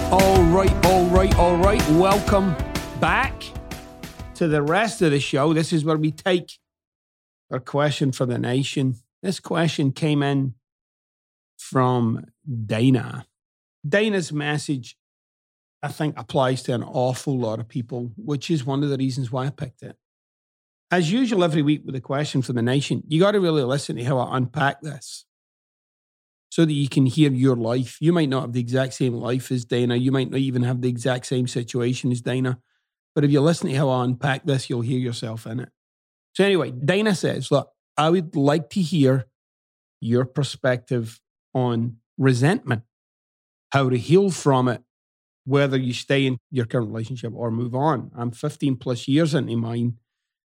All 0.10 0.44
right, 0.44 0.86
all 0.86 1.06
right, 1.08 1.36
all 1.36 1.58
right. 1.58 1.90
Welcome 1.90 2.56
back 3.02 3.44
to 4.36 4.48
the 4.48 4.62
rest 4.62 5.02
of 5.02 5.12
the 5.12 5.20
show. 5.20 5.52
This 5.52 5.74
is 5.74 5.84
where 5.84 5.98
we 5.98 6.14
take 6.14 6.60
our 7.52 7.60
question 7.60 8.14
for 8.14 8.26
the 8.26 8.40
nation. 8.40 8.96
This 9.22 9.42
question 9.42 9.92
came 9.92 10.24
in 10.24 10.54
from 11.72 12.26
Dana. 12.66 13.26
Dana's 13.88 14.34
message, 14.34 14.98
I 15.82 15.88
think, 15.88 16.20
applies 16.20 16.62
to 16.64 16.74
an 16.74 16.84
awful 16.84 17.40
lot 17.40 17.60
of 17.60 17.70
people, 17.70 18.12
which 18.18 18.52
is 18.52 18.66
one 18.66 18.84
of 18.84 18.90
the 18.90 18.98
reasons 18.98 19.32
why 19.32 19.46
I 19.46 19.50
picked 19.52 19.82
it. 19.82 19.96
As 20.92 21.10
usual, 21.10 21.46
every 21.46 21.62
week 21.62 21.84
with 21.86 21.96
a 21.96 22.02
question 22.02 22.42
from 22.42 22.58
the 22.58 22.62
nation, 22.62 23.04
you 23.08 23.22
got 23.22 23.32
to 23.32 23.40
really 23.40 23.64
listen 23.64 23.96
to 23.96 24.04
how 24.04 24.18
I 24.18 24.36
unpack 24.36 24.82
this 24.82 25.26
so 26.50 26.66
that 26.66 26.74
you 26.74 26.90
can 26.90 27.06
hear 27.06 27.32
your 27.32 27.56
life. 27.56 27.98
You 28.02 28.12
might 28.12 28.28
not 28.28 28.42
have 28.42 28.54
the 28.54 28.60
exact 28.60 28.94
same 28.94 29.14
life 29.14 29.50
as 29.50 29.64
Dana. 29.64 29.96
You 29.96 30.12
might 30.12 30.30
not 30.30 30.42
even 30.42 30.64
have 30.64 30.82
the 30.82 30.90
exact 30.90 31.26
same 31.26 31.48
situation 31.48 32.12
as 32.12 32.22
Dana. 32.22 32.60
But 33.16 33.24
if 33.24 33.32
you 33.32 33.40
listen 33.40 33.70
to 33.70 33.76
how 33.78 33.88
I 33.88 34.04
unpack 34.04 34.44
this, 34.44 34.70
you'll 34.70 34.82
hear 34.82 35.00
yourself 35.00 35.48
in 35.48 35.62
it. 35.62 35.70
So, 36.34 36.44
anyway, 36.44 36.72
Dana 36.72 37.16
says, 37.16 37.50
Look, 37.50 37.72
I 37.98 38.10
would 38.10 38.36
like 38.36 38.70
to 38.72 38.82
hear 38.82 39.28
your 40.02 40.26
perspective 40.26 41.22
on 41.54 41.98
resentment, 42.18 42.84
how 43.72 43.90
to 43.90 43.98
heal 43.98 44.30
from 44.30 44.68
it, 44.68 44.84
whether 45.46 45.78
you 45.78 45.94
stay 45.94 46.26
in 46.26 46.38
your 46.50 46.66
current 46.66 46.88
relationship 46.88 47.34
or 47.36 47.52
move 47.52 47.74
on. 47.74 48.12
I'm 48.16 48.32
15 48.32 48.78
plus 48.78 49.08
years 49.08 49.34
into 49.34 49.56
mine, 49.58 49.98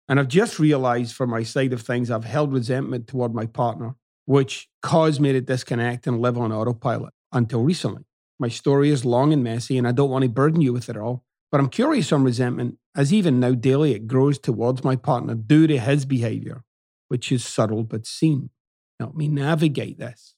and 0.09 0.19
I've 0.19 0.28
just 0.28 0.59
realized 0.59 1.14
from 1.14 1.30
my 1.30 1.42
side 1.42 1.73
of 1.73 1.83
things, 1.83 2.11
I've 2.11 2.25
held 2.25 2.52
resentment 2.52 3.07
toward 3.07 3.35
my 3.35 3.47
partner, 3.47 3.95
which 4.25 4.69
caused 4.83 5.21
me 5.21 5.33
to 5.33 5.40
disconnect 5.40 6.07
and 6.07 6.21
live 6.21 6.37
on 6.37 6.52
autopilot 6.52 7.12
until 7.33 7.62
recently. 7.62 8.04
My 8.38 8.49
story 8.49 8.90
is 8.90 9.04
long 9.04 9.33
and 9.33 9.45
messy, 9.45 9.76
and 9.78 9.87
I 9.87 9.92
don't 9.92 10.11
want 10.11 10.23
to 10.23 10.28
burden 10.28 10.61
you 10.61 10.73
with 10.73 10.88
it 10.88 10.97
all. 10.97 11.25
But 11.52 11.61
I'm 11.61 11.69
curious 11.69 12.12
on 12.12 12.25
resentment, 12.25 12.78
as 12.97 13.12
even 13.12 13.40
now 13.40 13.52
daily 13.52 13.92
it 13.92 14.07
grows 14.07 14.38
towards 14.38 14.85
my 14.85 14.97
partner 14.97 15.35
due 15.35 15.66
to 15.66 15.78
his 15.78 16.04
behavior, 16.04 16.64
which 17.09 17.30
is 17.30 17.45
subtle 17.45 17.85
but 17.85 18.07
seen. 18.07 18.50
Help 18.99 19.14
me 19.14 19.28
navigate 19.28 19.99
this. 19.99 20.35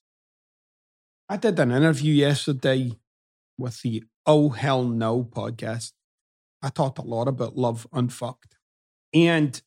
I 1.32 1.38
did 1.38 1.58
an 1.58 1.72
interview 1.72 2.12
yesterday 2.12 2.92
with 3.56 3.80
the 3.80 4.04
Oh 4.26 4.50
Hell 4.50 4.84
No 4.84 5.24
podcast. 5.24 5.92
I 6.60 6.68
talked 6.68 6.98
a 6.98 7.02
lot 7.02 7.26
about 7.26 7.56
love 7.56 7.86
unfucked. 7.90 8.58
And 9.14 9.58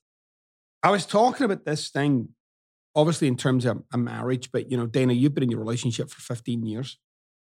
I 0.83 0.91
was 0.91 1.07
talking 1.07 1.43
about 1.43 1.65
this 1.65 1.89
thing, 1.89 2.29
obviously 2.93 3.27
in 3.27 3.35
terms 3.35 3.65
of 3.65 3.81
a 3.91 3.97
marriage, 3.97 4.51
but 4.51 4.69
you 4.69 4.77
know, 4.77 4.85
Dana, 4.85 5.13
you've 5.13 5.33
been 5.33 5.45
in 5.45 5.49
your 5.49 5.59
relationship 5.59 6.11
for 6.11 6.21
15 6.21 6.67
years, 6.67 6.99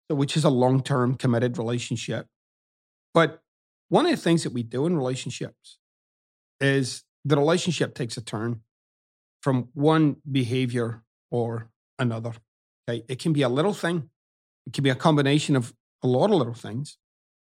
which 0.09 0.39
is 0.39 0.45
a 0.45 0.49
long-term 0.49 1.17
committed 1.17 1.59
relationship. 1.59 2.29
But 3.13 3.43
one 3.91 4.07
of 4.07 4.13
the 4.13 4.17
things 4.17 4.43
that 4.43 4.55
we 4.55 4.63
do 4.63 4.87
in 4.87 4.97
relationships 4.97 5.77
is 6.63 7.05
the 7.27 7.37
relationship 7.37 7.95
takes 7.95 8.17
a 8.17 8.23
turn 8.23 8.63
from 9.43 9.69
one 9.75 10.17
behavior 10.33 11.03
or 11.31 11.69
another. 11.99 12.33
Okay. 12.89 13.05
It 13.09 13.19
can 13.19 13.33
be 13.33 13.43
a 13.43 13.49
little 13.49 13.75
thing, 13.75 14.09
it 14.67 14.73
can 14.73 14.85
be 14.85 14.91
a 14.91 14.95
combination 14.95 15.57
of 15.57 15.75
a 16.03 16.07
lot 16.07 16.31
of 16.31 16.37
little 16.37 16.55
things, 16.55 16.97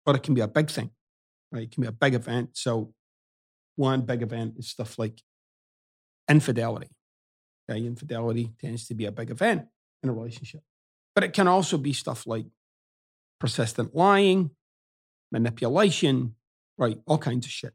but 0.05 0.15
it 0.15 0.23
can 0.23 0.33
be 0.33 0.41
a 0.41 0.47
big 0.47 0.69
thing. 0.69 0.91
Right? 1.51 1.63
It 1.63 1.71
can 1.71 1.81
be 1.81 1.87
a 1.87 1.91
big 1.91 2.13
event. 2.13 2.51
So 2.53 2.93
one 3.75 4.01
big 4.01 4.21
event 4.21 4.55
is 4.57 4.67
stuff 4.67 4.97
like 4.97 5.21
infidelity. 6.29 6.89
Okay. 7.69 7.85
Infidelity 7.85 8.51
tends 8.61 8.87
to 8.87 8.93
be 8.93 9.05
a 9.05 9.11
big 9.11 9.31
event 9.31 9.65
in 10.03 10.09
a 10.09 10.13
relationship. 10.13 10.61
But 11.13 11.23
it 11.23 11.33
can 11.33 11.47
also 11.47 11.77
be 11.77 11.93
stuff 11.93 12.27
like 12.27 12.45
persistent 13.39 13.95
lying, 13.95 14.51
manipulation, 15.31 16.35
right? 16.77 16.99
All 17.07 17.17
kinds 17.17 17.45
of 17.45 17.51
shit. 17.51 17.73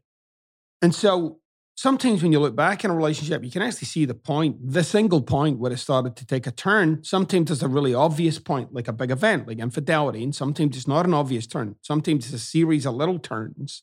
And 0.81 0.95
so 0.95 1.40
sometimes 1.81 2.21
when 2.21 2.31
you 2.31 2.39
look 2.39 2.55
back 2.55 2.85
in 2.85 2.91
a 2.91 2.95
relationship, 2.95 3.43
you 3.43 3.49
can 3.49 3.63
actually 3.63 3.87
see 3.87 4.05
the 4.05 4.13
point, 4.13 4.55
the 4.61 4.83
single 4.83 5.19
point 5.19 5.57
where 5.57 5.71
it 5.71 5.77
started 5.77 6.15
to 6.15 6.23
take 6.23 6.45
a 6.45 6.51
turn. 6.51 7.03
Sometimes 7.03 7.49
it's 7.49 7.63
a 7.63 7.67
really 7.67 7.95
obvious 7.95 8.37
point, 8.37 8.71
like 8.71 8.87
a 8.87 8.93
big 8.93 9.09
event, 9.09 9.47
like 9.47 9.57
infidelity. 9.57 10.23
And 10.23 10.35
sometimes 10.35 10.77
it's 10.77 10.87
not 10.87 11.07
an 11.07 11.15
obvious 11.15 11.47
turn. 11.47 11.77
Sometimes 11.81 12.25
it's 12.25 12.35
a 12.35 12.45
series 12.45 12.85
of 12.85 12.93
little 12.93 13.17
turns. 13.17 13.81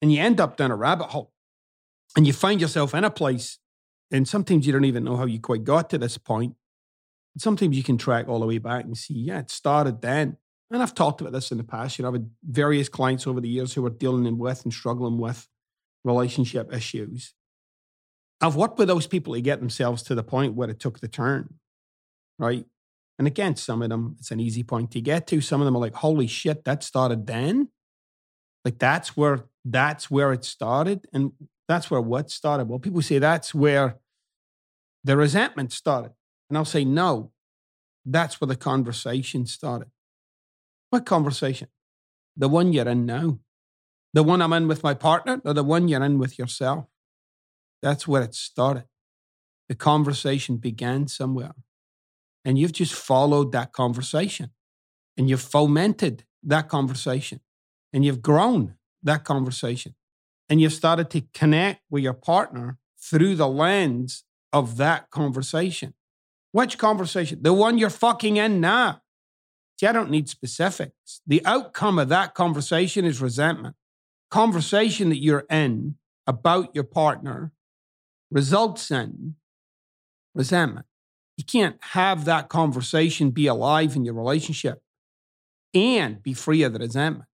And 0.00 0.12
you 0.12 0.20
end 0.20 0.40
up 0.40 0.56
down 0.56 0.70
a 0.70 0.76
rabbit 0.76 1.08
hole. 1.08 1.32
And 2.16 2.24
you 2.24 2.32
find 2.32 2.60
yourself 2.60 2.94
in 2.94 3.02
a 3.02 3.10
place. 3.10 3.58
And 4.12 4.28
sometimes 4.28 4.64
you 4.64 4.72
don't 4.72 4.84
even 4.84 5.02
know 5.02 5.16
how 5.16 5.26
you 5.26 5.40
quite 5.40 5.64
got 5.64 5.90
to 5.90 5.98
this 5.98 6.18
point. 6.18 6.54
Sometimes 7.36 7.76
you 7.76 7.82
can 7.82 7.98
track 7.98 8.28
all 8.28 8.38
the 8.38 8.46
way 8.46 8.58
back 8.58 8.84
and 8.84 8.96
see, 8.96 9.14
yeah, 9.14 9.40
it 9.40 9.50
started 9.50 10.02
then 10.02 10.36
and 10.70 10.82
I've 10.82 10.94
talked 10.94 11.22
about 11.22 11.32
this 11.32 11.50
in 11.50 11.56
the 11.56 11.64
past, 11.64 11.98
you 11.98 12.02
know, 12.02 12.08
I've 12.10 12.14
had 12.16 12.30
various 12.44 12.90
clients 12.90 13.26
over 13.26 13.40
the 13.40 13.48
years 13.48 13.72
who 13.72 13.86
are 13.86 13.90
dealing 13.90 14.36
with 14.36 14.64
and 14.64 14.72
struggling 14.72 15.16
with 15.18 15.48
relationship 16.08 16.72
issues. 16.74 17.34
I've 18.40 18.56
worked 18.56 18.78
with 18.78 18.88
those 18.88 19.06
people 19.06 19.34
to 19.34 19.40
get 19.40 19.60
themselves 19.60 20.02
to 20.04 20.14
the 20.14 20.22
point 20.22 20.54
where 20.54 20.70
it 20.70 20.80
took 20.80 21.00
the 21.00 21.08
turn, 21.08 21.54
right? 22.38 22.64
And 23.18 23.26
again, 23.26 23.56
some 23.56 23.82
of 23.82 23.88
them, 23.88 24.16
it's 24.18 24.30
an 24.30 24.40
easy 24.40 24.62
point 24.62 24.92
to 24.92 25.00
get 25.00 25.26
to. 25.28 25.40
Some 25.40 25.60
of 25.60 25.64
them 25.64 25.76
are 25.76 25.80
like, 25.80 25.94
holy 25.94 26.28
shit, 26.28 26.64
that 26.64 26.82
started 26.84 27.26
then? 27.26 27.68
Like 28.64 28.78
that's 28.78 29.16
where 29.16 29.46
that's 29.64 30.10
where 30.10 30.32
it 30.32 30.44
started. 30.44 31.06
And 31.12 31.32
that's 31.66 31.90
where 31.90 32.00
what 32.00 32.30
started. 32.30 32.68
Well, 32.68 32.78
people 32.78 33.02
say 33.02 33.18
that's 33.18 33.54
where 33.54 33.98
the 35.04 35.16
resentment 35.16 35.72
started. 35.72 36.12
And 36.48 36.56
I'll 36.56 36.64
say, 36.64 36.84
no, 36.84 37.32
that's 38.06 38.40
where 38.40 38.48
the 38.48 38.56
conversation 38.56 39.46
started. 39.46 39.88
What 40.90 41.04
conversation? 41.04 41.68
The 42.36 42.48
one 42.48 42.72
you're 42.72 42.88
in 42.88 43.04
now. 43.04 43.40
The 44.14 44.22
one 44.22 44.40
I'm 44.40 44.52
in 44.52 44.68
with 44.68 44.82
my 44.82 44.94
partner 44.94 45.40
or 45.44 45.52
the 45.52 45.64
one 45.64 45.88
you're 45.88 46.02
in 46.02 46.18
with 46.18 46.38
yourself? 46.38 46.86
That's 47.82 48.08
where 48.08 48.22
it 48.22 48.34
started. 48.34 48.84
The 49.68 49.74
conversation 49.74 50.56
began 50.56 51.08
somewhere. 51.08 51.52
And 52.44 52.58
you've 52.58 52.72
just 52.72 52.94
followed 52.94 53.52
that 53.52 53.72
conversation 53.72 54.50
and 55.16 55.28
you've 55.28 55.42
fomented 55.42 56.24
that 56.42 56.68
conversation 56.68 57.40
and 57.92 58.04
you've 58.04 58.22
grown 58.22 58.74
that 59.02 59.24
conversation 59.24 59.94
and 60.48 60.60
you've 60.60 60.72
started 60.72 61.10
to 61.10 61.22
connect 61.34 61.82
with 61.90 62.02
your 62.02 62.14
partner 62.14 62.78
through 62.98 63.34
the 63.34 63.48
lens 63.48 64.24
of 64.52 64.76
that 64.78 65.10
conversation. 65.10 65.94
Which 66.52 66.78
conversation? 66.78 67.42
The 67.42 67.52
one 67.52 67.76
you're 67.76 67.90
fucking 67.90 68.38
in 68.38 68.60
now. 68.60 69.02
See, 69.78 69.86
I 69.86 69.92
don't 69.92 70.10
need 70.10 70.28
specifics. 70.28 71.20
The 71.26 71.44
outcome 71.44 71.98
of 71.98 72.08
that 72.08 72.34
conversation 72.34 73.04
is 73.04 73.20
resentment. 73.20 73.76
Conversation 74.30 75.08
that 75.08 75.22
you're 75.22 75.46
in 75.50 75.96
about 76.26 76.74
your 76.74 76.84
partner 76.84 77.52
results 78.30 78.90
in 78.90 79.36
resentment. 80.34 80.86
You 81.36 81.44
can't 81.44 81.76
have 81.80 82.24
that 82.26 82.48
conversation 82.48 83.30
be 83.30 83.46
alive 83.46 83.96
in 83.96 84.04
your 84.04 84.14
relationship 84.14 84.82
and 85.74 86.22
be 86.22 86.34
free 86.34 86.62
of 86.62 86.72
the 86.72 86.80
resentment. 86.80 87.28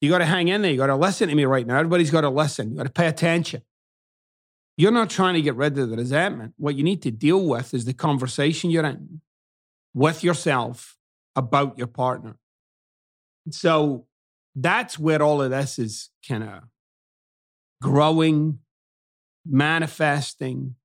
You 0.00 0.10
got 0.10 0.18
to 0.18 0.26
hang 0.26 0.48
in 0.48 0.62
there. 0.62 0.70
You 0.70 0.76
got 0.76 0.88
to 0.88 0.96
listen 0.96 1.28
to 1.28 1.34
me 1.34 1.44
right 1.44 1.66
now. 1.66 1.78
Everybody's 1.78 2.10
got 2.10 2.22
to 2.22 2.28
listen. 2.28 2.70
You 2.70 2.76
got 2.76 2.84
to 2.84 2.92
pay 2.92 3.06
attention. 3.06 3.62
You're 4.76 4.92
not 4.92 5.08
trying 5.08 5.34
to 5.34 5.42
get 5.42 5.54
rid 5.54 5.78
of 5.78 5.88
the 5.88 5.96
resentment. 5.96 6.54
What 6.56 6.74
you 6.74 6.82
need 6.82 7.00
to 7.02 7.10
deal 7.10 7.46
with 7.46 7.72
is 7.72 7.84
the 7.84 7.94
conversation 7.94 8.70
you're 8.70 8.84
in 8.84 9.20
with 9.94 10.24
yourself 10.24 10.98
about 11.36 11.78
your 11.78 11.86
partner. 11.86 12.36
So 13.50 14.06
that's 14.54 14.98
where 14.98 15.22
all 15.22 15.42
of 15.42 15.50
this 15.50 15.78
is 15.78 16.10
kind 16.26 16.44
of 16.44 16.62
growing, 17.82 18.60
manifesting, 19.46 20.76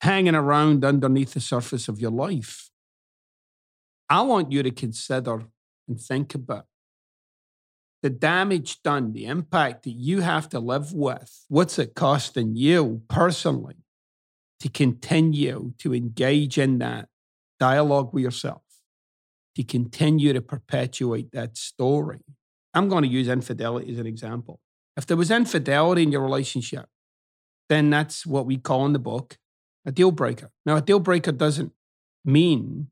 hanging 0.00 0.34
around 0.34 0.84
underneath 0.84 1.34
the 1.34 1.40
surface 1.40 1.88
of 1.88 2.00
your 2.00 2.10
life. 2.10 2.70
I 4.10 4.22
want 4.22 4.52
you 4.52 4.62
to 4.62 4.70
consider 4.70 5.44
and 5.86 6.00
think 6.00 6.34
about 6.34 6.66
the 8.02 8.10
damage 8.10 8.82
done, 8.82 9.12
the 9.12 9.26
impact 9.26 9.82
that 9.82 9.90
you 9.90 10.20
have 10.20 10.48
to 10.50 10.60
live 10.60 10.92
with. 10.92 11.44
What's 11.48 11.78
it 11.78 11.94
costing 11.94 12.54
you 12.54 13.02
personally 13.08 13.76
to 14.60 14.68
continue 14.68 15.74
to 15.78 15.94
engage 15.94 16.58
in 16.58 16.78
that 16.78 17.08
dialogue 17.58 18.12
with 18.12 18.22
yourself? 18.22 18.62
to 19.58 19.64
continue 19.64 20.32
to 20.32 20.40
perpetuate 20.40 21.32
that 21.32 21.56
story. 21.56 22.20
I'm 22.78 22.88
going 22.88 23.02
to 23.02 23.08
use 23.08 23.26
infidelity 23.26 23.92
as 23.92 23.98
an 23.98 24.06
example. 24.06 24.60
If 24.96 25.04
there 25.06 25.16
was 25.16 25.32
infidelity 25.32 26.04
in 26.04 26.12
your 26.12 26.22
relationship, 26.22 26.86
then 27.68 27.90
that's 27.90 28.24
what 28.24 28.46
we 28.46 28.56
call 28.56 28.86
in 28.86 28.92
the 28.92 28.98
book 28.98 29.36
a 29.84 29.90
deal 29.90 30.10
breaker. 30.12 30.50
Now, 30.66 30.76
a 30.76 30.82
deal 30.82 31.00
breaker 31.00 31.32
doesn't 31.32 31.72
mean, 32.24 32.88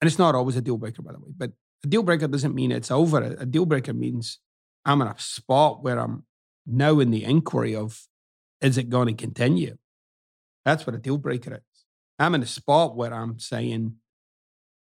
and 0.00 0.08
it's 0.08 0.18
not 0.18 0.34
always 0.34 0.56
a 0.56 0.60
deal 0.60 0.76
breaker, 0.76 1.00
by 1.00 1.12
the 1.12 1.18
way, 1.18 1.30
but 1.36 1.52
a 1.84 1.86
deal 1.86 2.02
breaker 2.02 2.26
doesn't 2.28 2.54
mean 2.54 2.72
it's 2.72 2.90
over. 2.90 3.22
A 3.22 3.46
deal 3.46 3.66
breaker 3.66 3.94
means 3.94 4.40
I'm 4.84 5.00
in 5.00 5.08
a 5.08 5.18
spot 5.18 5.82
where 5.82 5.98
I'm 5.98 6.24
now 6.66 6.98
in 6.98 7.10
the 7.10 7.24
inquiry 7.24 7.74
of 7.74 8.08
is 8.60 8.76
it 8.76 8.90
going 8.90 9.08
to 9.08 9.14
continue? 9.14 9.78
That's 10.64 10.86
what 10.86 10.96
a 10.96 10.98
deal 10.98 11.18
breaker 11.18 11.54
is. 11.54 11.84
I'm 12.18 12.34
in 12.34 12.42
a 12.42 12.46
spot 12.46 12.96
where 12.96 13.14
I'm 13.14 13.38
saying, 13.38 13.94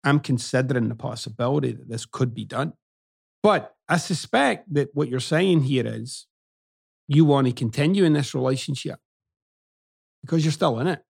I'm 0.03 0.19
considering 0.19 0.89
the 0.89 0.95
possibility 0.95 1.71
that 1.71 1.89
this 1.89 2.05
could 2.05 2.35
be 2.35 2.45
done. 2.45 2.73
But 3.41 3.74
I 3.87 3.97
suspect 3.97 4.73
that 4.73 4.89
what 4.93 5.09
you're 5.09 5.19
saying 5.19 5.63
here 5.63 5.85
is 5.85 6.27
you 7.07 7.25
want 7.25 7.47
to 7.47 7.53
continue 7.53 8.03
in 8.03 8.13
this 8.13 8.33
relationship 8.33 8.99
because 10.21 10.43
you're 10.43 10.51
still 10.51 10.79
in 10.79 10.87
it. 10.87 11.03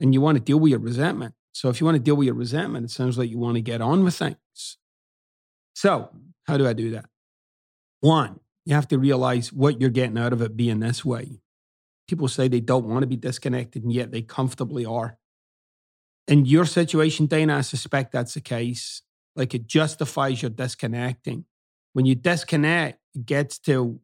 And 0.00 0.14
you 0.14 0.20
want 0.20 0.36
to 0.36 0.44
deal 0.44 0.60
with 0.60 0.70
your 0.70 0.78
resentment. 0.78 1.34
So 1.52 1.70
if 1.70 1.80
you 1.80 1.86
want 1.86 1.96
to 1.96 2.02
deal 2.02 2.16
with 2.16 2.26
your 2.26 2.34
resentment, 2.34 2.84
it 2.84 2.90
sounds 2.90 3.16
like 3.18 3.30
you 3.30 3.38
want 3.38 3.56
to 3.56 3.62
get 3.62 3.80
on 3.80 4.04
with 4.04 4.14
things. 4.14 4.78
So, 5.74 6.10
how 6.46 6.56
do 6.56 6.66
I 6.66 6.72
do 6.72 6.90
that? 6.90 7.06
One, 8.00 8.40
you 8.64 8.74
have 8.74 8.88
to 8.88 8.98
realize 8.98 9.52
what 9.52 9.80
you're 9.80 9.90
getting 9.90 10.18
out 10.18 10.32
of 10.32 10.42
it 10.42 10.56
being 10.56 10.80
this 10.80 11.04
way. 11.04 11.40
People 12.08 12.28
say 12.28 12.46
they 12.46 12.60
don't 12.60 12.86
want 12.86 13.02
to 13.02 13.06
be 13.06 13.16
disconnected, 13.16 13.82
and 13.82 13.92
yet 13.92 14.12
they 14.12 14.22
comfortably 14.22 14.84
are. 14.84 15.18
In 16.28 16.44
your 16.44 16.64
situation, 16.64 17.26
Dana, 17.26 17.58
I 17.58 17.60
suspect 17.62 18.12
that's 18.12 18.34
the 18.34 18.40
case. 18.40 19.02
Like 19.36 19.54
it 19.54 19.66
justifies 19.66 20.42
your 20.42 20.50
disconnecting. 20.50 21.44
When 21.92 22.06
you 22.06 22.14
disconnect, 22.14 22.98
it 23.14 23.26
gets 23.26 23.58
to, 23.60 24.00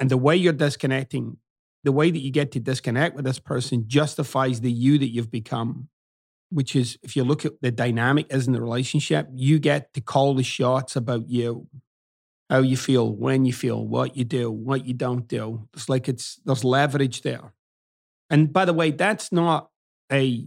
and 0.00 0.10
the 0.10 0.16
way 0.16 0.36
you're 0.36 0.52
disconnecting, 0.52 1.36
the 1.84 1.92
way 1.92 2.10
that 2.10 2.18
you 2.18 2.30
get 2.30 2.52
to 2.52 2.60
disconnect 2.60 3.14
with 3.14 3.24
this 3.24 3.38
person 3.38 3.84
justifies 3.86 4.60
the 4.60 4.70
you 4.70 4.98
that 4.98 5.12
you've 5.12 5.30
become, 5.30 5.88
which 6.50 6.74
is 6.74 6.98
if 7.02 7.16
you 7.16 7.24
look 7.24 7.44
at 7.44 7.52
the 7.60 7.70
dynamic 7.70 8.26
as 8.30 8.46
in 8.46 8.52
the 8.52 8.60
relationship, 8.60 9.28
you 9.34 9.58
get 9.58 9.92
to 9.94 10.00
call 10.00 10.34
the 10.34 10.42
shots 10.42 10.96
about 10.96 11.28
you, 11.28 11.68
how 12.50 12.60
you 12.60 12.76
feel, 12.76 13.12
when 13.12 13.44
you 13.44 13.52
feel, 13.52 13.86
what 13.86 14.16
you 14.16 14.24
do, 14.24 14.50
what 14.50 14.86
you 14.86 14.94
don't 14.94 15.28
do. 15.28 15.68
It's 15.74 15.88
like 15.88 16.08
it's, 16.08 16.40
there's 16.44 16.64
leverage 16.64 17.22
there. 17.22 17.52
And 18.30 18.52
by 18.52 18.64
the 18.64 18.72
way, 18.72 18.90
that's 18.90 19.32
not 19.32 19.70
a 20.10 20.46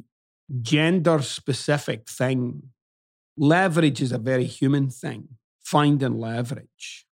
gender 0.62 1.22
specific 1.22 2.10
thing. 2.10 2.64
Leverage 3.38 4.02
is 4.02 4.12
a 4.12 4.18
very 4.18 4.46
human 4.46 4.90
thing, 4.90 5.30
finding 5.62 6.20
leverage, 6.20 7.06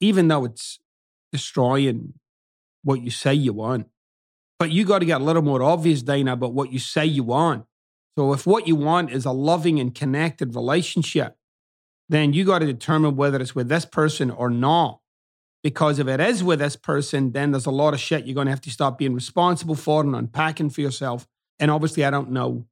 even 0.00 0.28
though 0.28 0.44
it's 0.44 0.78
destroying 1.30 2.14
what 2.82 3.02
you 3.02 3.10
say 3.10 3.34
you 3.34 3.52
want. 3.52 3.86
But 4.58 4.70
you 4.70 4.84
got 4.84 5.00
to 5.00 5.06
get 5.06 5.20
a 5.20 5.24
little 5.24 5.42
more 5.42 5.62
obvious, 5.62 6.02
Dana, 6.02 6.34
about 6.34 6.52
what 6.52 6.72
you 6.72 6.78
say 6.78 7.04
you 7.04 7.24
want. 7.24 7.64
So 8.16 8.32
if 8.32 8.46
what 8.46 8.68
you 8.68 8.76
want 8.76 9.10
is 9.10 9.24
a 9.24 9.32
loving 9.32 9.80
and 9.80 9.94
connected 9.94 10.54
relationship, 10.54 11.36
then 12.08 12.32
you 12.32 12.44
got 12.44 12.58
to 12.58 12.66
determine 12.66 13.16
whether 13.16 13.40
it's 13.40 13.54
with 13.54 13.68
this 13.68 13.84
person 13.84 14.30
or 14.30 14.50
not. 14.50 15.00
Because 15.62 15.98
if 15.98 16.08
it 16.08 16.20
is 16.20 16.42
with 16.44 16.58
this 16.58 16.76
person, 16.76 17.32
then 17.32 17.52
there's 17.52 17.66
a 17.66 17.70
lot 17.70 17.94
of 17.94 18.00
shit 18.00 18.26
you're 18.26 18.34
going 18.34 18.46
to 18.46 18.52
have 18.52 18.60
to 18.62 18.70
stop 18.70 18.98
being 18.98 19.14
responsible 19.14 19.76
for 19.76 20.02
and 20.02 20.14
unpacking 20.14 20.70
for 20.70 20.80
yourself. 20.80 21.26
And 21.58 21.70
obviously, 21.70 22.04
I 22.04 22.10
don't 22.10 22.32
know. 22.32 22.66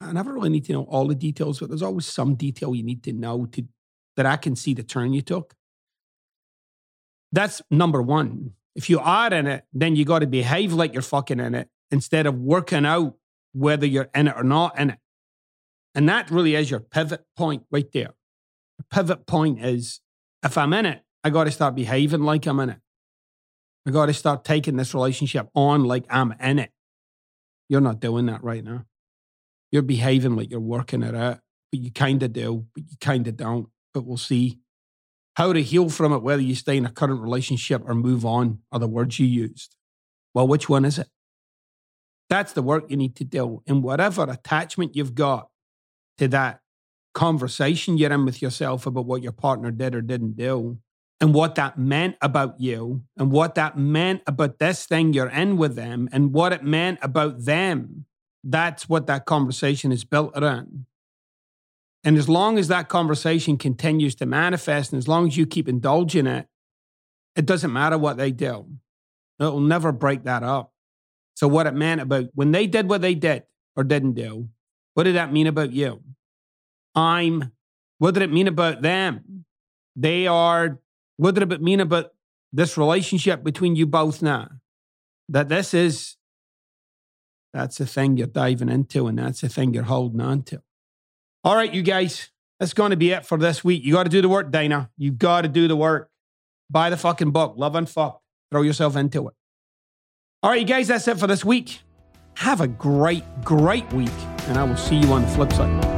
I 0.00 0.12
never 0.12 0.32
really 0.32 0.48
need 0.48 0.64
to 0.66 0.72
know 0.72 0.84
all 0.84 1.08
the 1.08 1.14
details, 1.14 1.58
but 1.58 1.68
there's 1.68 1.82
always 1.82 2.06
some 2.06 2.34
detail 2.34 2.74
you 2.74 2.82
need 2.82 3.02
to 3.04 3.12
know 3.12 3.46
to 3.46 3.64
that 4.16 4.26
I 4.26 4.36
can 4.36 4.56
see 4.56 4.74
the 4.74 4.82
turn 4.82 5.12
you 5.12 5.22
took. 5.22 5.54
That's 7.32 7.62
number 7.70 8.02
one. 8.02 8.52
If 8.74 8.88
you 8.88 9.00
are 9.00 9.32
in 9.32 9.46
it, 9.46 9.64
then 9.72 9.96
you 9.96 10.04
got 10.04 10.20
to 10.20 10.26
behave 10.26 10.72
like 10.72 10.92
you're 10.92 11.02
fucking 11.02 11.40
in 11.40 11.54
it 11.54 11.68
instead 11.90 12.26
of 12.26 12.36
working 12.38 12.86
out 12.86 13.14
whether 13.52 13.86
you're 13.86 14.08
in 14.14 14.28
it 14.28 14.34
or 14.36 14.44
not 14.44 14.78
in 14.78 14.90
it. 14.90 14.98
And 15.94 16.08
that 16.08 16.30
really 16.30 16.54
is 16.54 16.70
your 16.70 16.80
pivot 16.80 17.24
point 17.36 17.64
right 17.70 17.90
there. 17.92 18.14
The 18.78 18.84
pivot 18.84 19.26
point 19.26 19.64
is 19.64 20.00
if 20.44 20.56
I'm 20.56 20.72
in 20.72 20.86
it, 20.86 21.02
I 21.24 21.30
got 21.30 21.44
to 21.44 21.50
start 21.50 21.74
behaving 21.74 22.22
like 22.22 22.46
I'm 22.46 22.60
in 22.60 22.70
it. 22.70 22.78
I 23.86 23.90
got 23.90 24.06
to 24.06 24.14
start 24.14 24.44
taking 24.44 24.76
this 24.76 24.94
relationship 24.94 25.48
on 25.54 25.84
like 25.84 26.04
I'm 26.10 26.34
in 26.40 26.58
it. 26.58 26.70
You're 27.68 27.80
not 27.80 28.00
doing 28.00 28.26
that 28.26 28.44
right 28.44 28.62
now. 28.62 28.84
You're 29.70 29.82
behaving 29.82 30.36
like 30.36 30.50
you're 30.50 30.60
working 30.60 31.02
it 31.02 31.14
out, 31.14 31.40
but 31.70 31.80
you 31.80 31.92
kind 31.92 32.22
of 32.22 32.32
do, 32.32 32.66
but 32.74 32.84
you 32.88 32.96
kind 33.00 33.26
of 33.26 33.36
don't. 33.36 33.68
But 33.92 34.04
we'll 34.04 34.16
see. 34.16 34.60
How 35.36 35.52
to 35.52 35.62
heal 35.62 35.88
from 35.88 36.12
it, 36.12 36.22
whether 36.22 36.42
you 36.42 36.54
stay 36.54 36.76
in 36.76 36.84
a 36.84 36.90
current 36.90 37.20
relationship 37.20 37.82
or 37.84 37.94
move 37.94 38.26
on, 38.26 38.58
are 38.72 38.80
the 38.80 38.88
words 38.88 39.18
you 39.20 39.26
used. 39.26 39.76
Well, 40.34 40.48
which 40.48 40.68
one 40.68 40.84
is 40.84 40.98
it? 40.98 41.08
That's 42.28 42.52
the 42.52 42.62
work 42.62 42.90
you 42.90 42.96
need 42.96 43.16
to 43.16 43.24
do. 43.24 43.62
And 43.66 43.82
whatever 43.82 44.24
attachment 44.24 44.96
you've 44.96 45.14
got 45.14 45.48
to 46.18 46.28
that 46.28 46.60
conversation 47.14 47.96
you're 47.98 48.12
in 48.12 48.24
with 48.24 48.42
yourself 48.42 48.86
about 48.86 49.06
what 49.06 49.22
your 49.22 49.32
partner 49.32 49.70
did 49.70 49.94
or 49.94 50.02
didn't 50.02 50.36
do, 50.36 50.78
and 51.20 51.34
what 51.34 51.56
that 51.56 51.78
meant 51.78 52.16
about 52.20 52.60
you, 52.60 53.02
and 53.16 53.32
what 53.32 53.54
that 53.56 53.76
meant 53.78 54.22
about 54.26 54.58
this 54.58 54.86
thing 54.86 55.12
you're 55.12 55.28
in 55.28 55.56
with 55.56 55.74
them, 55.74 56.08
and 56.12 56.32
what 56.32 56.52
it 56.52 56.62
meant 56.62 56.98
about 57.02 57.44
them, 57.44 58.06
that's 58.44 58.88
what 58.88 59.06
that 59.06 59.26
conversation 59.26 59.92
is 59.92 60.04
built 60.04 60.32
around. 60.36 60.86
And 62.04 62.16
as 62.16 62.28
long 62.28 62.58
as 62.58 62.68
that 62.68 62.88
conversation 62.88 63.56
continues 63.56 64.14
to 64.16 64.26
manifest, 64.26 64.92
and 64.92 64.98
as 64.98 65.08
long 65.08 65.26
as 65.26 65.36
you 65.36 65.46
keep 65.46 65.68
indulging 65.68 66.26
it, 66.26 66.46
it 67.36 67.46
doesn't 67.46 67.72
matter 67.72 67.98
what 67.98 68.16
they 68.16 68.30
do. 68.30 68.66
It 69.38 69.44
will 69.44 69.60
never 69.60 69.92
break 69.92 70.24
that 70.24 70.42
up. 70.42 70.72
So, 71.34 71.46
what 71.46 71.66
it 71.66 71.74
meant 71.74 72.00
about 72.00 72.26
when 72.34 72.50
they 72.50 72.66
did 72.66 72.88
what 72.88 73.00
they 73.00 73.14
did 73.14 73.44
or 73.76 73.84
didn't 73.84 74.14
do, 74.14 74.48
what 74.94 75.04
did 75.04 75.14
that 75.14 75.32
mean 75.32 75.46
about 75.46 75.72
you? 75.72 76.02
I'm, 76.94 77.52
what 77.98 78.14
did 78.14 78.24
it 78.24 78.32
mean 78.32 78.48
about 78.48 78.82
them? 78.82 79.44
They 79.94 80.26
are, 80.26 80.80
what 81.16 81.36
did 81.36 81.52
it 81.52 81.62
mean 81.62 81.78
about 81.78 82.12
this 82.52 82.76
relationship 82.76 83.44
between 83.44 83.76
you 83.76 83.86
both 83.86 84.20
now? 84.20 84.48
That 85.28 85.48
this 85.48 85.74
is, 85.74 86.16
that's 87.52 87.78
the 87.78 87.86
thing 87.86 88.16
you're 88.16 88.26
diving 88.26 88.68
into, 88.68 89.06
and 89.06 89.18
that's 89.18 89.40
the 89.40 89.48
thing 89.48 89.74
you're 89.74 89.84
holding 89.84 90.20
on 90.20 90.42
to. 90.44 90.62
All 91.44 91.56
right, 91.56 91.72
you 91.72 91.82
guys, 91.82 92.30
that's 92.60 92.74
going 92.74 92.90
to 92.90 92.96
be 92.96 93.10
it 93.10 93.24
for 93.24 93.38
this 93.38 93.64
week. 93.64 93.84
You 93.84 93.94
got 93.94 94.04
to 94.04 94.10
do 94.10 94.20
the 94.20 94.28
work, 94.28 94.50
Dana. 94.50 94.90
You 94.96 95.12
got 95.12 95.42
to 95.42 95.48
do 95.48 95.68
the 95.68 95.76
work. 95.76 96.10
Buy 96.70 96.90
the 96.90 96.96
fucking 96.96 97.30
book, 97.30 97.54
Love 97.56 97.74
Unfucked. 97.74 98.22
Throw 98.50 98.62
yourself 98.62 98.96
into 98.96 99.28
it. 99.28 99.34
All 100.42 100.50
right, 100.50 100.60
you 100.60 100.66
guys, 100.66 100.88
that's 100.88 101.08
it 101.08 101.18
for 101.18 101.26
this 101.26 101.44
week. 101.44 101.80
Have 102.34 102.60
a 102.60 102.68
great, 102.68 103.24
great 103.44 103.90
week, 103.92 104.10
and 104.46 104.58
I 104.58 104.64
will 104.64 104.76
see 104.76 104.96
you 104.96 105.12
on 105.12 105.22
the 105.22 105.28
flip 105.28 105.52
side. 105.52 105.97